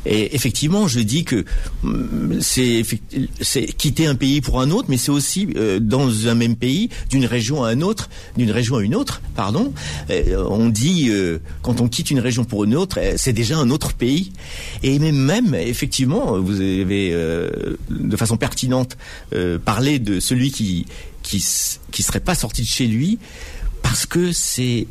et 0.06 0.36
effectivement, 0.36 0.88
je 0.88 1.00
dis 1.00 1.24
que 1.24 1.46
mm, 1.84 2.40
c'est 2.42 3.66
quitter 3.78 4.06
un 4.06 4.16
pays 4.16 4.42
pour 4.42 4.62
un 4.62 4.72
autre, 4.72 4.88
mais 4.90 4.98
c'est 4.98 5.12
aussi 5.12 5.48
euh, 5.56 5.80
dans 5.80 6.28
un 6.28 6.36
même 6.36 6.56
pays, 6.56 6.90
d'une 7.10 7.26
région 7.26 7.64
à 7.64 7.70
un 7.70 7.82
autre, 7.82 8.10
d'une 8.38 8.52
région 8.52 8.78
à 8.78 8.84
une 8.84 8.96
autre, 8.96 9.22
pardon. 9.36 9.74
Euh, 10.10 10.44
on 10.50 10.70
dit 10.70 11.10
euh, 11.10 11.40
quand 11.62 11.82
on 11.82 11.88
quitte 11.88 12.12
une 12.12 12.20
région 12.20 12.46
pour 12.46 12.64
une 12.64 12.76
autre, 12.76 13.00
c'est 13.18 13.34
déjà 13.34 13.58
un 13.58 13.70
autre 13.70 13.94
pays. 13.94 14.32
Et 14.84 15.00
même, 15.00 15.18
même 15.18 15.56
effectivement, 15.56 16.40
vous 16.40 16.62
avez 16.62 17.12
de 17.90 18.18
façon 18.18 18.38
pertinente 18.38 18.98
parlé 19.64 20.00
de 20.00 20.20
celui 20.20 20.52
qui 20.52 20.86
qui 21.24 21.44
qui 21.92 22.04
serait 22.04 22.20
pas 22.20 22.36
sorti 22.36 22.62
de 22.62 22.68
chez 22.68 22.88
lui 22.88 23.18
parce 23.82 24.06
que 24.06 24.32
c'est 24.32 24.88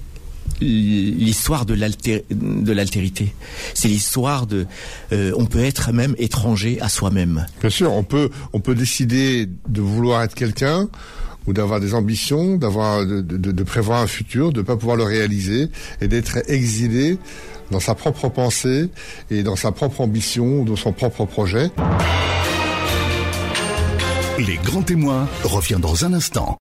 l'histoire 0.60 1.66
de 1.66 1.74
l'altérité. 1.74 3.34
C'est 3.74 3.88
l'histoire 3.88 4.46
de, 4.46 4.66
euh, 5.12 5.32
on 5.36 5.46
peut 5.46 5.64
être 5.64 5.92
même 5.92 6.14
étranger 6.18 6.78
à 6.80 6.88
soi-même. 6.88 7.46
Bien 7.60 7.70
sûr, 7.70 7.92
on 7.92 8.02
peut, 8.02 8.30
on 8.52 8.60
peut 8.60 8.74
décider 8.74 9.48
de 9.68 9.80
vouloir 9.80 10.22
être 10.22 10.34
quelqu'un 10.34 10.88
ou 11.46 11.52
d'avoir 11.52 11.80
des 11.80 11.94
ambitions, 11.94 12.56
d'avoir, 12.56 13.04
de, 13.04 13.20
de, 13.20 13.62
prévoir 13.62 14.00
un 14.00 14.06
futur, 14.06 14.52
de 14.52 14.60
ne 14.60 14.64
pas 14.64 14.76
pouvoir 14.76 14.96
le 14.96 15.04
réaliser 15.04 15.68
et 16.00 16.08
d'être 16.08 16.38
exilé 16.48 17.18
dans 17.70 17.80
sa 17.80 17.94
propre 17.94 18.28
pensée 18.28 18.88
et 19.30 19.42
dans 19.42 19.56
sa 19.56 19.72
propre 19.72 20.00
ambition, 20.00 20.64
dans 20.64 20.76
son 20.76 20.92
propre 20.92 21.26
projet. 21.26 21.70
Les 24.38 24.56
grands 24.56 24.82
témoins 24.82 25.28
revient 25.44 25.78
dans 25.80 26.04
un 26.04 26.12
instant. 26.12 26.56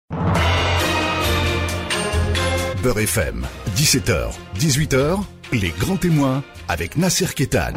Beurre 2.84 3.00
FM, 3.00 3.48
17h, 3.76 4.30
18h, 4.60 5.20
les 5.52 5.70
grands 5.80 5.98
témoins 5.98 6.44
avec 6.68 6.96
Nasser 6.98 7.28
Kétan. 7.36 7.74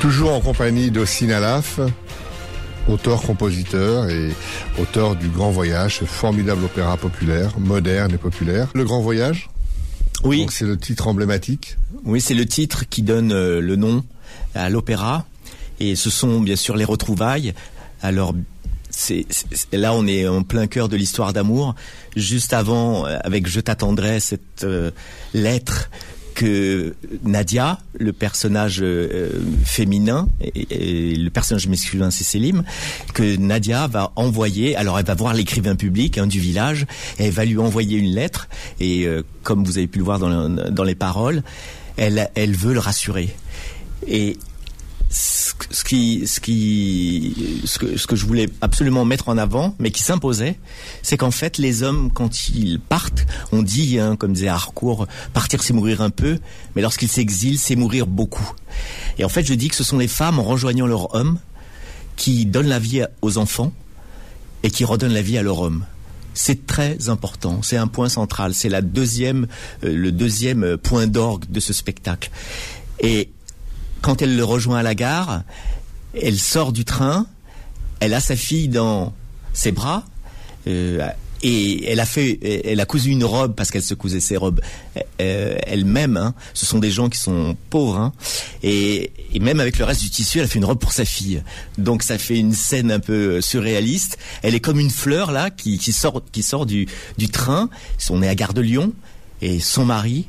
Toujours 0.00 0.32
en 0.32 0.40
compagnie 0.40 0.90
d'Ossine 0.90 1.30
Alaf, 1.30 1.80
auteur-compositeur 2.88 4.08
et 4.10 4.30
auteur 4.80 5.16
du 5.16 5.28
Grand 5.28 5.50
Voyage, 5.50 5.98
ce 6.00 6.04
formidable 6.04 6.64
opéra 6.64 6.96
populaire, 6.96 7.58
moderne 7.58 8.12
et 8.14 8.18
populaire. 8.18 8.68
Le 8.74 8.84
Grand 8.84 9.00
Voyage 9.00 9.48
Oui, 10.24 10.46
c'est 10.50 10.66
le 10.66 10.76
titre 10.76 11.06
emblématique. 11.08 11.76
oui, 12.04 12.20
c'est 12.20 12.34
le 12.34 12.44
titre 12.46 12.84
qui 12.88 13.02
donne 13.02 13.32
euh, 13.32 13.60
le 13.60 13.76
nom 13.76 14.04
à 14.54 14.68
l'opéra, 14.68 15.24
et 15.80 15.94
ce 15.96 16.10
sont 16.10 16.40
bien 16.40 16.56
sûr 16.56 16.76
les 16.76 16.84
retrouvailles. 16.84 17.54
Alors 18.02 18.34
c'est 18.96 19.26
là 19.72 19.94
on 19.94 20.06
est 20.06 20.26
en 20.26 20.42
plein 20.42 20.66
cœur 20.66 20.88
de 20.88 20.96
l'histoire 20.96 21.32
d'amour. 21.32 21.74
Juste 22.16 22.52
avant, 22.52 23.06
euh, 23.06 23.18
avec 23.24 23.46
Je 23.46 23.60
t'attendrai, 23.60 24.20
cette 24.20 24.64
euh, 24.64 24.90
lettre 25.32 25.90
que 26.34 26.94
Nadia, 27.22 27.78
le 27.98 28.12
personnage 28.12 28.80
euh, 28.82 29.30
féminin, 29.64 30.28
et, 30.42 31.14
le 31.14 31.30
personnage 31.30 31.68
masculin 31.68 32.10
c'est 32.10 32.24
Selim, 32.24 32.64
que 33.14 33.36
Nadia 33.36 33.86
va 33.86 34.12
envoyer. 34.16 34.76
Alors 34.76 34.98
elle 34.98 35.06
va 35.06 35.14
voir 35.14 35.32
l'écrivain 35.32 35.76
public 35.76 36.18
hein, 36.18 36.26
du 36.26 36.40
village, 36.40 36.86
elle 37.18 37.30
va 37.30 37.44
lui 37.44 37.58
envoyer 37.58 37.98
une 37.98 38.12
lettre. 38.12 38.48
Et 38.80 39.06
euh, 39.06 39.22
comme 39.42 39.64
vous 39.64 39.78
avez 39.78 39.86
pu 39.86 39.98
le 39.98 40.04
voir 40.04 40.18
dans, 40.18 40.48
dans 40.48 40.84
les 40.84 40.96
paroles, 40.96 41.42
elle, 41.96 42.28
elle 42.34 42.54
veut 42.54 42.74
le 42.74 42.80
rassurer. 42.80 43.34
Et 44.06 44.36
ce 45.14 45.84
qui, 45.84 46.26
ce 46.26 46.40
qui, 46.40 47.62
ce 47.64 47.78
que, 47.78 47.96
ce 47.96 48.06
que 48.06 48.16
je 48.16 48.26
voulais 48.26 48.48
absolument 48.60 49.04
mettre 49.04 49.28
en 49.28 49.38
avant, 49.38 49.76
mais 49.78 49.92
qui 49.92 50.02
s'imposait, 50.02 50.58
c'est 51.02 51.16
qu'en 51.16 51.30
fait, 51.30 51.58
les 51.58 51.84
hommes, 51.84 52.10
quand 52.12 52.48
ils 52.48 52.80
partent, 52.80 53.24
on 53.52 53.62
dit, 53.62 54.00
hein, 54.00 54.16
comme 54.16 54.32
disait 54.32 54.48
Harcourt, 54.48 55.06
partir 55.32 55.62
c'est 55.62 55.72
mourir 55.72 56.00
un 56.00 56.10
peu, 56.10 56.38
mais 56.74 56.82
lorsqu'ils 56.82 57.08
s'exilent, 57.08 57.60
c'est 57.60 57.76
mourir 57.76 58.08
beaucoup. 58.08 58.50
Et 59.18 59.24
en 59.24 59.28
fait, 59.28 59.44
je 59.44 59.54
dis 59.54 59.68
que 59.68 59.76
ce 59.76 59.84
sont 59.84 59.98
les 59.98 60.08
femmes, 60.08 60.40
en 60.40 60.42
rejoignant 60.44 60.86
leur 60.86 61.14
homme, 61.14 61.38
qui 62.16 62.44
donnent 62.44 62.68
la 62.68 62.80
vie 62.80 63.04
aux 63.22 63.38
enfants 63.38 63.72
et 64.64 64.70
qui 64.70 64.84
redonnent 64.84 65.12
la 65.14 65.22
vie 65.22 65.38
à 65.38 65.42
leur 65.42 65.60
homme. 65.60 65.84
C'est 66.32 66.66
très 66.66 67.08
important, 67.08 67.62
c'est 67.62 67.76
un 67.76 67.86
point 67.86 68.08
central, 68.08 68.54
c'est 68.54 68.68
la 68.68 68.82
deuxième, 68.82 69.46
euh, 69.84 69.94
le 69.94 70.10
deuxième 70.10 70.64
euh, 70.64 70.76
point 70.76 71.06
d'orgue 71.06 71.44
de 71.48 71.60
ce 71.60 71.72
spectacle. 71.72 72.30
Et 72.98 73.30
quand 74.04 74.20
elle 74.20 74.36
le 74.36 74.44
rejoint 74.44 74.80
à 74.80 74.82
la 74.82 74.94
gare, 74.94 75.44
elle 76.20 76.38
sort 76.38 76.72
du 76.72 76.84
train, 76.84 77.26
elle 78.00 78.12
a 78.12 78.20
sa 78.20 78.36
fille 78.36 78.68
dans 78.68 79.14
ses 79.54 79.72
bras, 79.72 80.04
euh, 80.66 81.08
et 81.42 81.90
elle 81.90 82.00
a 82.00 82.04
fait, 82.04 82.38
elle 82.66 82.80
a 82.80 82.84
cousu 82.84 83.08
une 83.08 83.24
robe 83.24 83.54
parce 83.54 83.70
qu'elle 83.70 83.82
se 83.82 83.94
cousait 83.94 84.20
ses 84.20 84.36
robes 84.36 84.60
euh, 85.22 85.56
elle-même. 85.66 86.18
hein. 86.18 86.34
Ce 86.52 86.66
sont 86.66 86.80
des 86.80 86.90
gens 86.90 87.08
qui 87.08 87.18
sont 87.18 87.56
pauvres, 87.70 87.96
hein. 87.96 88.12
et, 88.62 89.10
même 89.40 89.58
avec 89.58 89.78
le 89.78 89.86
reste 89.86 90.02
du 90.02 90.10
tissu, 90.10 90.36
elle 90.38 90.44
a 90.44 90.48
fait 90.48 90.58
une 90.58 90.66
robe 90.66 90.80
pour 90.80 90.92
sa 90.92 91.06
fille. 91.06 91.42
Donc 91.78 92.02
ça 92.02 92.18
fait 92.18 92.38
une 92.38 92.52
scène 92.52 92.92
un 92.92 93.00
peu 93.00 93.40
surréaliste. 93.40 94.18
Elle 94.42 94.54
est 94.54 94.60
comme 94.60 94.80
une 94.80 94.90
fleur 94.90 95.32
là 95.32 95.48
qui, 95.48 95.78
qui 95.78 95.94
sort, 95.94 96.22
qui 96.30 96.42
sort 96.42 96.66
du, 96.66 96.86
du 97.16 97.30
train. 97.30 97.70
On 98.10 98.22
est 98.22 98.28
à 98.28 98.34
Gare 98.34 98.52
de 98.52 98.60
Lyon 98.60 98.92
et 99.40 99.60
son 99.60 99.86
mari, 99.86 100.28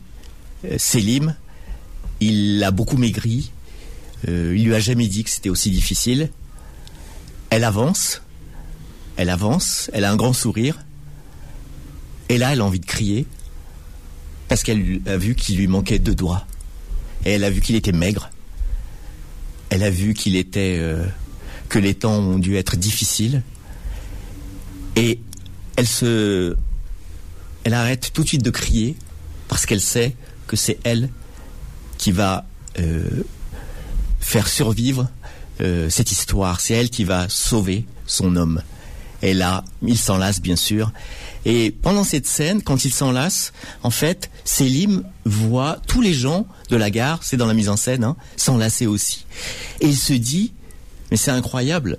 euh, 0.64 0.78
Selim, 0.78 1.36
il 2.22 2.64
a 2.64 2.72
beaucoup 2.72 2.96
maigri. 2.96 3.52
Euh, 4.28 4.54
il 4.56 4.66
lui 4.66 4.76
a 4.76 4.80
jamais 4.80 5.08
dit 5.08 5.24
que 5.24 5.30
c'était 5.30 5.50
aussi 5.50 5.72
difficile. 5.72 6.30
Elle 7.50 7.64
avance, 7.64 8.22
elle 9.18 9.30
avance, 9.30 9.90
elle 9.94 10.06
a 10.06 10.12
un 10.12 10.16
grand 10.16 10.34
sourire. 10.34 10.84
Et 12.30 12.38
là, 12.38 12.54
elle 12.54 12.62
a 12.62 12.66
envie 12.66 12.80
de 12.80 12.86
crier 12.86 13.28
parce 14.48 14.64
qu'elle 14.64 15.02
a 15.06 15.18
vu 15.18 15.36
qu'il 15.36 15.58
lui 15.58 15.68
manquait 15.68 16.00
deux 16.00 16.16
doigts. 16.16 16.46
Et 17.26 17.32
elle 17.32 17.44
a 17.44 17.50
vu 17.50 17.62
qu'il 17.62 17.76
était 17.76 17.92
maigre. 17.92 18.30
Elle 19.70 19.84
a 19.84 19.90
vu 19.90 20.14
qu'il 20.14 20.36
était 20.36 20.78
euh, 20.80 21.06
que 21.70 21.80
les 21.80 21.94
temps 21.94 22.18
ont 22.18 22.40
dû 22.40 22.56
être 22.56 22.76
difficiles. 22.76 23.42
Et 24.96 25.20
elle 25.76 25.88
se, 25.88 26.56
elle 27.64 27.74
arrête 27.74 28.12
tout 28.14 28.24
de 28.24 28.28
suite 28.28 28.44
de 28.44 28.52
crier 28.52 28.96
parce 29.48 29.66
qu'elle 29.66 29.82
sait 29.82 30.16
que 30.48 30.56
c'est 30.56 30.78
elle 30.84 31.10
qui 31.98 32.12
va 32.12 32.46
euh, 32.80 33.24
faire 34.26 34.48
survivre 34.48 35.08
euh, 35.62 35.88
cette 35.90 36.12
histoire. 36.12 36.60
C'est 36.60 36.74
elle 36.74 36.90
qui 36.90 37.04
va 37.04 37.30
sauver 37.30 37.86
son 38.08 38.36
homme. 38.36 38.62
Et 39.22 39.34
là, 39.34 39.64
il 39.84 39.98
s'enlace 39.98 40.42
bien 40.42 40.56
sûr. 40.56 40.92
Et 41.46 41.70
pendant 41.70 42.04
cette 42.04 42.26
scène, 42.26 42.64
quand 42.64 42.86
il 42.86 42.94
s'enlace, 42.94 43.54
en 43.84 43.92
fait, 43.92 44.32
Selim 44.44 45.04
voit 45.26 45.78
tous 45.88 46.02
les 46.02 46.14
gens 46.14 46.48
de 46.70 46.76
la 46.76 46.90
gare, 46.90 47.20
c'est 47.22 47.38
dans 47.38 47.46
la 47.46 47.54
mise 47.54 47.70
en 47.70 47.78
scène, 47.78 48.04
hein, 48.04 48.16
s'enlacer 48.36 48.88
aussi. 48.88 49.26
Et 49.80 49.88
il 49.88 49.96
se 49.96 50.14
dit, 50.14 50.54
mais 51.12 51.18
c'est 51.18 51.32
incroyable, 51.32 51.98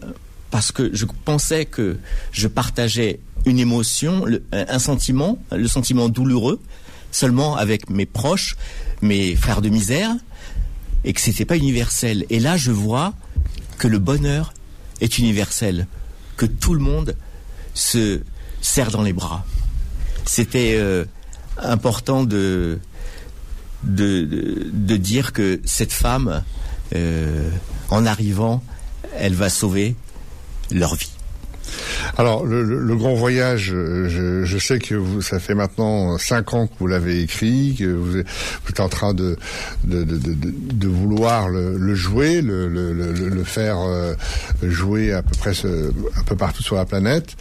parce 0.50 0.72
que 0.72 0.90
je 0.92 1.06
pensais 1.24 1.64
que 1.64 1.96
je 2.32 2.48
partageais 2.48 3.20
une 3.44 3.60
émotion, 3.60 4.24
un 4.52 4.78
sentiment, 4.80 5.38
le 5.52 5.68
sentiment 5.68 6.08
douloureux, 6.08 6.60
seulement 7.12 7.56
avec 7.56 7.88
mes 7.88 8.06
proches, 8.06 8.56
mes 9.00 9.36
frères 9.36 9.62
de 9.62 9.68
misère, 9.68 10.12
et 11.06 11.12
que 11.12 11.20
c'était 11.20 11.46
pas 11.46 11.56
universel. 11.56 12.26
Et 12.28 12.40
là, 12.40 12.58
je 12.58 12.72
vois 12.72 13.14
que 13.78 13.88
le 13.88 13.98
bonheur 13.98 14.52
est 15.00 15.18
universel, 15.18 15.86
que 16.36 16.44
tout 16.44 16.74
le 16.74 16.80
monde 16.80 17.16
se 17.72 18.20
serre 18.60 18.90
dans 18.90 19.02
les 19.02 19.12
bras. 19.12 19.46
C'était 20.26 20.74
euh, 20.74 21.04
important 21.58 22.24
de, 22.24 22.80
dire 23.84 25.32
que 25.32 25.60
cette 25.64 25.92
femme, 25.92 26.42
euh, 26.94 27.48
en 27.88 28.04
arrivant, 28.04 28.62
elle 29.16 29.34
va 29.34 29.48
sauver 29.48 29.94
leur 30.72 30.96
vie. 30.96 31.15
Alors, 32.16 32.44
le, 32.44 32.96
grand 32.96 33.14
voyage, 33.14 33.72
euh, 33.74 34.44
je, 34.44 34.58
sais 34.58 34.78
que 34.78 34.94
vous, 34.94 35.20
ça 35.20 35.38
fait 35.38 35.54
maintenant 35.54 36.16
cinq 36.18 36.54
ans 36.54 36.66
que 36.66 36.72
vous 36.78 36.86
l'avez 36.86 37.20
écrit, 37.20 37.76
que 37.78 37.84
vous 37.84 38.18
êtes, 38.18 38.80
en 38.80 38.88
train 38.88 39.14
de, 39.14 39.36
vouloir 40.84 41.48
le, 41.48 41.94
jouer, 41.94 42.40
le, 42.42 43.44
faire 43.44 43.78
euh, 43.80 44.14
jouer 44.62 45.12
à 45.12 45.22
peu 45.22 45.36
près 45.38 45.52
peu 46.26 46.36
partout 46.36 46.62
sur 46.62 46.76
la 46.76 46.84
planète. 46.84 47.36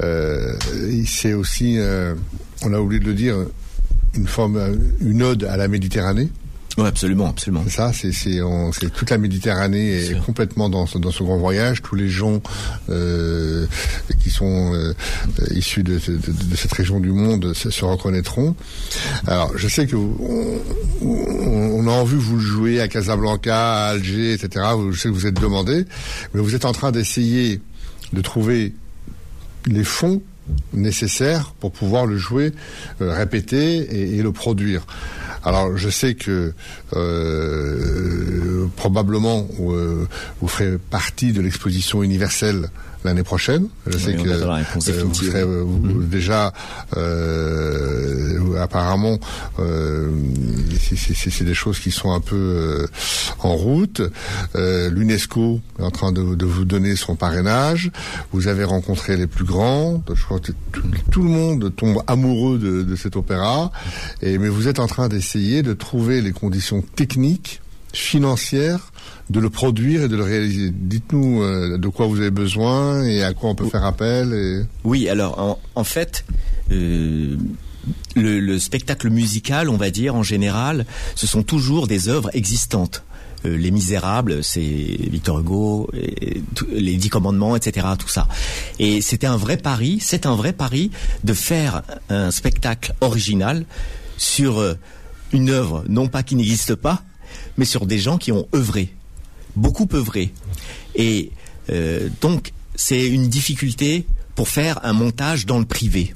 Euh, 0.00 0.54
c'est 1.06 1.34
aussi, 1.34 1.78
on 2.62 2.72
a 2.72 2.78
oublié 2.78 3.00
de 3.00 3.06
le 3.06 3.14
dire, 3.14 3.36
une 4.14 4.26
forme, 4.26 4.60
une 5.00 5.22
ode 5.22 5.44
à 5.44 5.56
la 5.56 5.68
Méditerranée. 5.68 6.30
Oui, 6.78 6.86
absolument, 6.86 7.28
absolument. 7.30 7.62
C'est 7.64 7.70
ça, 7.76 7.92
c'est 7.94 8.12
c'est 8.12 8.42
on- 8.42 8.70
c'est 8.70 8.90
toute 8.92 9.08
la 9.10 9.16
Méditerranée 9.16 9.92
est 9.92 10.20
complètement 10.26 10.68
dans 10.68 10.84
ce, 10.86 10.98
dans 10.98 11.10
ce 11.10 11.22
grand 11.22 11.38
voyage. 11.38 11.80
Tous 11.80 11.94
les 11.94 12.08
gens 12.10 12.42
euh, 12.90 13.66
qui 14.22 14.28
sont 14.30 14.74
euh, 14.74 14.92
issus 15.54 15.82
de, 15.82 15.94
de- 15.94 16.16
de- 16.18 16.56
cette 16.56 16.72
région 16.74 17.00
du 17.00 17.12
monde 17.12 17.54
se, 17.54 17.70
se 17.70 17.84
reconnaîtront. 17.84 18.54
Alors, 19.26 19.56
je 19.56 19.68
sais 19.68 19.86
que 19.86 19.96
vous- 19.96 20.60
on, 21.02 21.80
on- 21.80 21.86
a 21.88 21.92
envie 21.92 22.16
vous 22.16 22.36
le 22.36 22.42
jouer 22.42 22.80
à 22.80 22.88
Casablanca, 22.88 23.86
à 23.86 23.88
Alger, 23.92 24.32
etc. 24.34 24.64
Je 24.90 24.98
sais 24.98 25.08
que 25.08 25.14
vous 25.14 25.26
êtes 25.26 25.40
demandé, 25.40 25.84
mais 26.34 26.40
vous 26.40 26.54
êtes 26.56 26.64
en 26.64 26.72
train 26.72 26.90
d'essayer 26.92 27.60
de 28.12 28.20
trouver 28.20 28.74
les 29.66 29.84
fonds 29.84 30.20
nécessaires 30.72 31.54
pour 31.60 31.72
pouvoir 31.72 32.06
le 32.06 32.18
jouer, 32.18 32.52
euh, 33.00 33.14
répéter 33.14 33.76
et, 33.78 34.16
et 34.18 34.22
le 34.22 34.32
produire. 34.32 34.84
Alors 35.46 35.76
je 35.76 35.88
sais 35.88 36.14
que 36.14 36.52
euh, 36.94 38.66
probablement 38.76 39.46
euh, 39.60 40.06
vous 40.40 40.48
ferez 40.48 40.76
partie 40.76 41.32
de 41.32 41.40
l'exposition 41.40 42.02
universelle 42.02 42.68
l'année 43.04 43.22
prochaine. 43.22 43.68
Je 43.86 43.96
sais 43.96 44.16
on 44.18 44.24
que 44.24 44.28
euh, 44.28 44.64
vous 45.04 45.14
serez 45.14 45.42
euh, 45.42 45.62
vous, 45.64 46.02
déjà 46.02 46.52
euh, 46.96 48.60
apparemment 48.60 49.20
euh, 49.60 50.10
c'est 51.28 51.44
des 51.44 51.54
choses 51.54 51.78
qui 51.78 51.92
sont 51.92 52.10
un 52.12 52.20
peu 52.20 52.34
euh, 52.36 52.86
en 53.38 53.54
route. 53.54 54.02
Euh, 54.56 54.90
L'UNESCO 54.90 55.60
est 55.78 55.82
en 55.82 55.90
train 55.92 56.10
de, 56.10 56.34
de 56.34 56.46
vous 56.46 56.64
donner 56.64 56.96
son 56.96 57.14
parrainage. 57.14 57.92
Vous 58.32 58.48
avez 58.48 58.64
rencontré 58.64 59.16
les 59.16 59.28
plus 59.28 59.44
grands. 59.44 60.02
Je 60.12 60.24
crois 60.24 60.40
que 60.40 60.52
tout, 60.72 60.82
tout 61.12 61.22
le 61.22 61.30
monde 61.30 61.72
tombe 61.76 62.02
amoureux 62.08 62.58
de, 62.58 62.82
de 62.82 62.96
cet 62.96 63.14
opéra. 63.14 63.70
Et 64.22 64.38
mais 64.38 64.48
vous 64.48 64.66
êtes 64.66 64.80
en 64.80 64.88
train 64.88 65.08
d'essayer 65.08 65.35
de 65.36 65.72
trouver 65.74 66.20
les 66.22 66.32
conditions 66.32 66.82
techniques, 66.82 67.60
financières 67.92 68.92
de 69.30 69.40
le 69.40 69.50
produire 69.50 70.02
et 70.04 70.08
de 70.08 70.16
le 70.16 70.22
réaliser. 70.22 70.70
Dites-nous 70.72 71.42
euh, 71.42 71.78
de 71.78 71.88
quoi 71.88 72.06
vous 72.06 72.18
avez 72.20 72.30
besoin 72.30 73.02
et 73.04 73.22
à 73.22 73.32
quoi 73.32 73.50
on 73.50 73.54
peut 73.54 73.68
faire 73.68 73.84
appel. 73.84 74.32
Et... 74.32 74.62
Oui, 74.84 75.08
alors 75.08 75.38
en, 75.38 75.58
en 75.74 75.84
fait, 75.84 76.24
euh, 76.72 77.36
le, 78.14 78.40
le 78.40 78.58
spectacle 78.58 79.10
musical, 79.10 79.68
on 79.68 79.76
va 79.76 79.90
dire 79.90 80.14
en 80.14 80.22
général, 80.22 80.86
ce 81.14 81.26
sont 81.26 81.42
toujours 81.42 81.86
des 81.86 82.08
œuvres 82.08 82.30
existantes. 82.34 83.02
Euh, 83.44 83.56
les 83.56 83.70
Misérables, 83.70 84.42
c'est 84.44 84.60
Victor 84.60 85.40
Hugo, 85.40 85.88
et 85.94 86.42
tout- 86.54 86.66
les 86.72 86.96
Dix 86.96 87.08
Commandements, 87.10 87.56
etc. 87.56 87.86
Tout 87.98 88.08
ça. 88.08 88.28
Et 88.78 89.00
c'était 89.00 89.26
un 89.26 89.36
vrai 89.36 89.56
pari. 89.56 89.98
C'est 90.00 90.24
un 90.26 90.34
vrai 90.34 90.52
pari 90.52 90.90
de 91.24 91.32
faire 91.34 91.82
un 92.10 92.30
spectacle 92.30 92.94
original 93.00 93.64
sur 94.18 94.60
une 95.36 95.50
œuvre, 95.50 95.84
non 95.88 96.08
pas 96.08 96.22
qui 96.24 96.34
n'existe 96.34 96.74
pas, 96.74 97.04
mais 97.56 97.64
sur 97.64 97.86
des 97.86 97.98
gens 97.98 98.18
qui 98.18 98.32
ont 98.32 98.48
œuvré, 98.54 98.92
beaucoup 99.54 99.88
œuvré. 99.94 100.32
Et 100.96 101.30
Euh, 101.70 102.08
donc 102.20 102.52
c'est 102.74 103.06
une 103.06 103.28
difficulté 103.28 104.06
pour 104.34 104.48
faire 104.48 104.84
un 104.84 104.92
montage 104.92 105.46
dans 105.46 105.58
le 105.58 105.64
privé. 105.64 106.14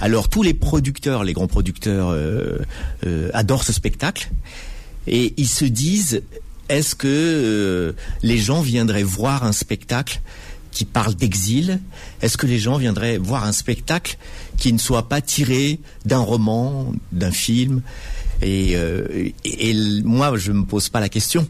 Alors 0.00 0.28
tous 0.28 0.42
les 0.42 0.54
producteurs, 0.54 1.24
les 1.24 1.32
grands 1.32 1.46
producteurs 1.46 2.10
euh, 2.10 2.58
euh, 3.06 3.30
adorent 3.32 3.64
ce 3.64 3.72
spectacle 3.72 4.30
et 5.06 5.34
ils 5.36 5.48
se 5.48 5.64
disent 5.64 6.22
est-ce 6.68 6.96
que 6.96 7.94
les 8.22 8.38
gens 8.38 8.60
viendraient 8.60 9.04
voir 9.04 9.44
un 9.44 9.52
spectacle 9.52 10.20
qui 10.76 10.84
parle 10.84 11.14
d'exil 11.14 11.80
Est-ce 12.20 12.36
que 12.36 12.46
les 12.46 12.58
gens 12.58 12.76
viendraient 12.76 13.16
voir 13.16 13.44
un 13.44 13.52
spectacle 13.52 14.18
qui 14.58 14.74
ne 14.74 14.78
soit 14.78 15.08
pas 15.08 15.22
tiré 15.22 15.80
d'un 16.04 16.18
roman, 16.18 16.92
d'un 17.12 17.30
film? 17.30 17.80
Et, 18.42 18.76
et, 19.46 19.74
moi, 20.04 20.36
je 20.36 20.52
me 20.52 20.66
pose 20.66 20.90
pas 20.90 21.00
la 21.00 21.08
question. 21.08 21.48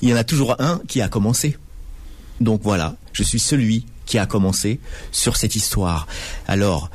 Il 0.00 0.10
y 0.10 0.14
en 0.14 0.16
a 0.16 0.22
toujours 0.22 0.54
un 0.60 0.80
qui 0.86 1.00
a 1.00 1.08
commencé. 1.08 1.56
Donc 2.40 2.60
voilà, 2.62 2.94
je 3.12 3.24
suis 3.24 3.40
celui 3.40 3.84
qui 4.06 4.18
a 4.18 4.26
commencé 4.26 4.78
sur 5.10 5.36
cette 5.36 5.56
histoire. 5.56 6.06
Alors, 6.46 6.88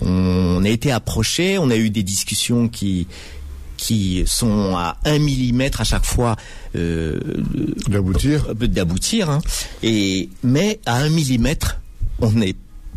on 0.00 0.64
a 0.64 0.68
été 0.68 0.90
approché, 0.90 1.56
on 1.56 1.70
a 1.70 1.76
eu 1.76 1.90
des 1.90 2.02
discussions 2.02 2.68
qui 2.68 3.06
qui 3.82 4.22
sont 4.26 4.76
à 4.76 4.96
un 5.04 5.18
millimètre 5.18 5.80
à 5.80 5.84
chaque 5.84 6.04
fois 6.04 6.36
euh, 6.76 7.18
d'aboutir, 7.88 8.54
d'aboutir. 8.54 9.28
Hein. 9.28 9.40
Et 9.82 10.28
mais 10.44 10.78
à 10.86 10.98
un 10.98 11.08
millimètre, 11.08 11.80
on 12.20 12.40
est 12.40 12.54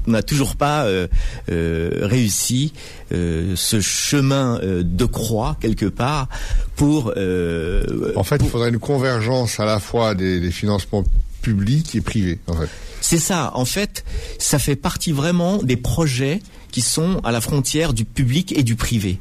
on 0.08 0.12
n'a 0.12 0.22
toujours 0.22 0.56
pas 0.56 0.86
euh, 0.86 1.08
euh, 1.50 1.90
réussi 2.04 2.72
euh, 3.12 3.56
ce 3.56 3.82
chemin 3.82 4.60
euh, 4.62 4.84
de 4.84 5.06
croix 5.06 5.58
quelque 5.60 5.88
part 5.88 6.30
pour. 6.76 7.14
Euh, 7.18 8.14
en 8.16 8.24
fait, 8.24 8.38
pour... 8.38 8.48
il 8.48 8.52
faudrait 8.52 8.70
une 8.70 8.78
convergence 8.78 9.60
à 9.60 9.66
la 9.66 9.80
fois 9.80 10.14
des, 10.14 10.40
des 10.40 10.52
financements 10.52 11.04
publics 11.42 11.96
et 11.96 12.02
privés. 12.02 12.38
En 12.46 12.54
fait. 12.54 12.70
C'est 13.02 13.18
ça. 13.18 13.52
En 13.56 13.66
fait, 13.66 14.06
ça 14.38 14.60
fait 14.60 14.76
partie 14.76 15.12
vraiment 15.12 15.58
des 15.64 15.78
projets 15.78 16.42
qui 16.70 16.82
sont 16.82 17.22
à 17.24 17.32
la 17.32 17.42
frontière 17.42 17.94
du 17.94 18.06
public 18.06 18.54
et 18.56 18.62
du 18.62 18.76
privé. 18.76 19.18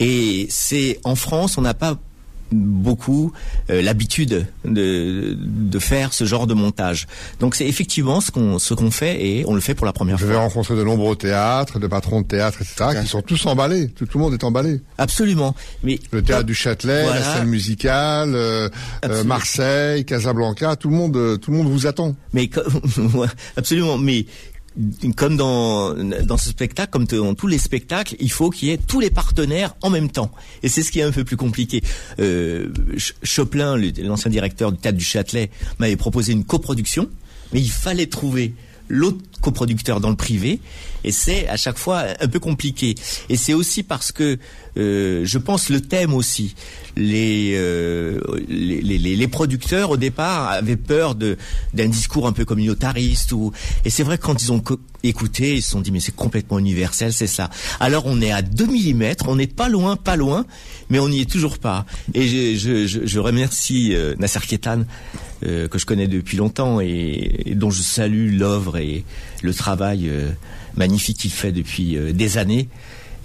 Et 0.00 0.46
c'est 0.50 0.98
en 1.04 1.14
France, 1.14 1.58
on 1.58 1.62
n'a 1.62 1.74
pas 1.74 1.98
beaucoup 2.52 3.32
euh, 3.70 3.82
l'habitude 3.82 4.46
de, 4.64 5.36
de 5.38 5.78
faire 5.78 6.12
ce 6.12 6.24
genre 6.24 6.46
de 6.46 6.54
montage. 6.54 7.06
Donc 7.38 7.54
c'est 7.54 7.66
effectivement 7.66 8.20
ce 8.20 8.30
qu'on 8.30 8.58
ce 8.58 8.74
qu'on 8.74 8.90
fait 8.90 9.24
et 9.24 9.44
on 9.46 9.54
le 9.54 9.60
fait 9.60 9.74
pour 9.74 9.86
la 9.86 9.92
première 9.92 10.18
Je 10.18 10.24
fois. 10.24 10.34
vais 10.34 10.40
rencontrer 10.40 10.76
de 10.76 10.82
nombreux 10.82 11.16
théâtres, 11.16 11.78
de 11.78 11.86
patrons 11.86 12.22
de 12.22 12.26
théâtre, 12.26 12.58
etc., 12.62 13.00
qui 13.02 13.08
sont 13.08 13.22
tous 13.22 13.46
emballés. 13.46 13.88
Tout, 13.88 14.06
tout, 14.06 14.18
le 14.18 14.24
monde 14.24 14.34
est 14.34 14.44
emballé. 14.44 14.80
Absolument. 14.98 15.54
Mais 15.82 15.98
le 16.10 16.22
théâtre 16.22 16.44
du 16.44 16.54
Châtelet, 16.54 17.04
voilà. 17.04 17.20
la 17.20 17.36
scène 17.36 17.48
musicale, 17.48 18.34
euh, 18.34 18.68
euh, 19.04 19.24
Marseille, 19.24 20.04
Casablanca, 20.04 20.76
tout 20.76 20.90
le 20.90 20.96
monde, 20.96 21.38
tout 21.40 21.50
le 21.50 21.56
monde 21.56 21.68
vous 21.68 21.86
attend. 21.86 22.14
Mais 22.32 22.50
absolument. 23.56 23.98
Mais 23.98 24.26
comme 25.16 25.36
dans, 25.36 25.94
dans 25.94 26.36
ce 26.36 26.48
spectacle, 26.48 26.90
comme 26.90 27.04
dans 27.04 27.34
tous 27.34 27.46
les 27.46 27.58
spectacles, 27.58 28.14
il 28.20 28.30
faut 28.30 28.50
qu'il 28.50 28.68
y 28.68 28.72
ait 28.72 28.78
tous 28.78 29.00
les 29.00 29.10
partenaires 29.10 29.74
en 29.82 29.90
même 29.90 30.10
temps. 30.10 30.30
Et 30.62 30.68
c'est 30.68 30.82
ce 30.82 30.92
qui 30.92 31.00
est 31.00 31.02
un 31.02 31.12
peu 31.12 31.24
plus 31.24 31.36
compliqué. 31.36 31.82
Euh, 32.20 32.68
Choplin, 33.22 33.76
l'ancien 33.76 34.30
directeur 34.30 34.72
du 34.72 34.78
Théâtre 34.78 34.98
du 34.98 35.04
Châtelet, 35.04 35.50
m'avait 35.78 35.96
proposé 35.96 36.32
une 36.32 36.44
coproduction, 36.44 37.08
mais 37.52 37.60
il 37.60 37.70
fallait 37.70 38.06
trouver 38.06 38.54
l'autre 38.88 39.18
coproducteur 39.40 40.00
dans 40.00 40.10
le 40.10 40.16
privé 40.16 40.60
et 41.04 41.12
c'est 41.12 41.48
à 41.48 41.56
chaque 41.56 41.78
fois 41.78 42.04
un 42.20 42.28
peu 42.28 42.38
compliqué. 42.38 42.94
Et 43.28 43.36
c'est 43.36 43.54
aussi 43.54 43.82
parce 43.82 44.12
que 44.12 44.38
euh, 44.76 45.22
je 45.24 45.38
pense 45.38 45.70
le 45.70 45.80
thème 45.80 46.14
aussi 46.14 46.54
les, 46.96 47.54
euh, 47.56 48.20
les, 48.48 48.80
les, 48.82 48.98
les 48.98 49.28
producteurs 49.28 49.90
au 49.90 49.96
départ 49.96 50.48
avaient 50.50 50.76
peur 50.76 51.14
de 51.14 51.36
d'un 51.74 51.88
discours 51.88 52.26
un 52.26 52.32
peu 52.32 52.44
communautariste 52.44 53.32
ou 53.32 53.52
et 53.84 53.90
c'est 53.90 54.02
vrai 54.02 54.18
que 54.18 54.22
quand 54.22 54.42
ils 54.42 54.52
ont 54.52 54.62
écouté 55.02 55.56
ils 55.56 55.62
se 55.62 55.70
sont 55.70 55.80
dit 55.80 55.90
mais 55.90 56.00
c'est 56.00 56.14
complètement 56.14 56.58
universel 56.58 57.12
c'est 57.12 57.26
ça. 57.26 57.50
Alors 57.80 58.04
on 58.06 58.20
est 58.20 58.32
à 58.32 58.42
2 58.42 58.66
mm 58.66 59.14
on 59.26 59.36
n'est 59.36 59.46
pas 59.46 59.68
loin 59.68 59.96
pas 59.96 60.16
loin 60.16 60.46
mais 60.88 60.98
on 60.98 61.08
n'y 61.08 61.20
est 61.20 61.30
toujours 61.30 61.58
pas. 61.58 61.86
Et 62.14 62.28
je, 62.28 62.56
je, 62.58 62.86
je, 62.86 63.06
je 63.06 63.18
remercie 63.18 63.94
euh, 63.94 64.14
Nasser 64.18 64.40
Ketan 64.40 64.84
euh, 65.44 65.68
que 65.68 65.78
je 65.78 65.86
connais 65.86 66.08
depuis 66.08 66.36
longtemps 66.36 66.80
et, 66.80 67.42
et 67.46 67.54
dont 67.54 67.70
je 67.70 67.82
salue 67.82 68.36
l'œuvre 68.36 68.76
et 68.76 69.04
le 69.42 69.54
travail 69.54 70.08
euh, 70.08 70.30
magnifique 70.76 71.18
qu'il 71.18 71.30
fait 71.30 71.52
depuis 71.52 71.96
euh, 71.96 72.12
des 72.12 72.38
années 72.38 72.68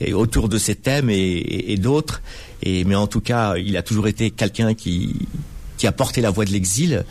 et 0.02 0.14
autour 0.14 0.50
de 0.50 0.58
ces 0.58 0.76
thèmes 0.76 1.10
et, 1.10 1.78
d'autres. 1.78 2.22
Et 2.64 2.84
mais 2.84 2.96
en 2.96 3.08
tout 3.08 3.22
cas, 3.22 3.56
il 3.56 3.78
a 3.78 3.82
toujours 3.82 4.08
été 4.08 4.30
quelqu'un 4.30 4.74
qui 4.74 5.16
qui 5.78 5.88
a 5.88 5.92
porté 5.92 6.22
la 6.22 6.32
voix 6.32 6.46
de 6.46 6.52
l'exil. 6.52 7.06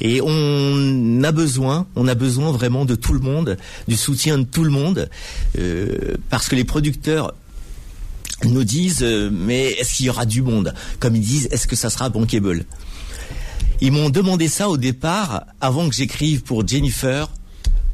Et 0.00 0.20
on 0.22 1.22
a 1.24 1.32
besoin, 1.32 1.86
on 1.96 2.06
a 2.06 2.14
besoin 2.14 2.52
vraiment 2.52 2.84
de 2.84 2.94
tout 2.94 3.12
le 3.12 3.20
monde, 3.20 3.56
du 3.88 3.96
soutien 3.96 4.38
de 4.38 4.44
tout 4.44 4.62
le 4.62 4.70
monde, 4.70 5.08
euh, 5.58 6.16
parce 6.28 6.48
que 6.48 6.54
les 6.54 6.64
producteurs 6.64 7.32
nous 8.44 8.62
disent 8.62 9.02
mais 9.32 9.70
est-ce 9.72 9.94
qu'il 9.94 10.06
y 10.06 10.10
aura 10.10 10.26
du 10.26 10.42
monde? 10.42 10.74
Comme 11.00 11.16
ils 11.16 11.22
disent, 11.22 11.48
est-ce 11.50 11.66
que 11.66 11.76
ça 11.76 11.90
sera 11.90 12.08
bankable? 12.08 12.66
Ils 13.80 13.92
m'ont 13.92 14.10
demandé 14.10 14.48
ça 14.48 14.68
au 14.68 14.76
départ, 14.76 15.44
avant 15.60 15.88
que 15.88 15.94
j'écrive 15.94 16.42
pour 16.42 16.66
Jennifer, 16.66 17.28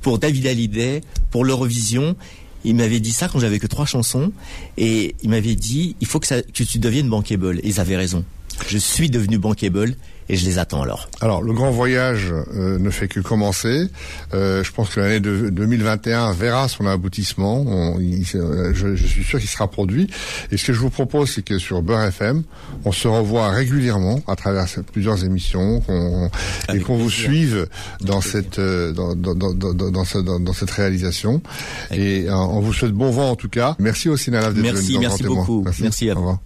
pour 0.03 0.19
David 0.19 0.47
Hallyday, 0.47 1.01
pour 1.31 1.45
l'Eurovision. 1.45 2.17
Il 2.65 2.77
m'avait 2.77 3.01
dit 3.01 3.11
ça 3.11 3.29
quand 3.29 3.41
j'avais 3.41 3.59
que 3.59 3.67
trois 3.67 3.87
chansons 3.87 4.33
et 4.77 5.17
il 5.23 5.31
m'avait 5.31 5.57
dit 5.57 5.97
il 6.01 6.07
faut 6.07 6.21
que, 6.21 6.27
ça, 6.27 6.43
que 6.43 6.63
tu 6.63 6.79
deviennes 6.79 7.09
bankable. 7.09 7.59
Et 7.63 7.69
ils 7.69 7.81
avaient 7.81 7.97
raison. 7.97 8.25
Je 8.69 8.79
suis 8.79 9.11
devenu 9.11 9.39
bankable 9.39 9.97
et 10.29 10.37
je 10.37 10.45
les 10.45 10.59
attends 10.59 10.83
alors. 10.83 11.09
Alors 11.21 11.43
le 11.43 11.53
grand 11.53 11.71
voyage 11.71 12.33
euh, 12.33 12.79
ne 12.79 12.91
fait 12.91 13.09
que 13.09 13.21
commencer. 13.21 13.89
Euh, 14.35 14.63
je 14.63 14.73
pense 14.73 14.91
que 14.91 15.01
l'année 15.01 15.21
de 15.21 15.51
2021 15.51 16.33
verra 16.33 16.69
son 16.69 16.87
aboutissement. 16.87 17.65
On, 17.67 17.99
il, 17.99 18.25
je, 18.25 18.95
je, 18.95 19.07
suis 19.07 19.25
sûr 19.25 19.41
qu'il 19.41 19.49
sera 19.49 19.69
produit. 19.69 20.09
Et 20.51 20.57
ce 20.57 20.67
que 20.67 20.73
je 20.73 20.79
vous 20.81 20.91
propose, 20.91 21.31
c'est 21.31 21.43
que 21.43 21.59
sur 21.59 21.83
Beurre 21.83 22.05
FM, 22.05 22.43
on 22.85 22.93
se 22.93 23.09
revoit 23.09 23.51
régulièrement 23.51 24.21
à 24.27 24.37
travers 24.37 24.67
plusieurs 24.93 25.25
émissions, 25.25 25.81
qu'on 25.81 26.31
et 26.73 26.81
qu'on 26.81 26.97
vous 26.97 27.11
suive 27.11 27.67
dans 28.01 28.21
cette 28.21 28.61
dans, 28.61 29.15
dans, 29.15 29.35
dans, 29.35 29.55
dans, 29.55 29.73
dans, 29.73 30.41
dans 30.41 30.53
cette 30.53 30.71
réalisation. 30.71 31.41
Avec 31.91 32.03
et 32.03 32.29
euh, 32.29 32.35
on 32.35 32.61
vous 32.61 32.73
souhaite 32.73 32.93
bon 32.93 33.11
vent 33.11 33.31
en 33.31 33.37
tout 33.37 33.49
cas. 33.49 33.77
Merci 33.79 34.09
aussi 34.09 34.31
Nalaf 34.31 34.55
d'être 34.55 34.63
Merci, 34.65 34.93
venu 34.93 34.99
merci 35.01 35.23
beaucoup. 35.23 35.63
Merci, 35.65 35.83
merci 35.83 36.11
à 36.11 36.15
vous. 36.15 36.37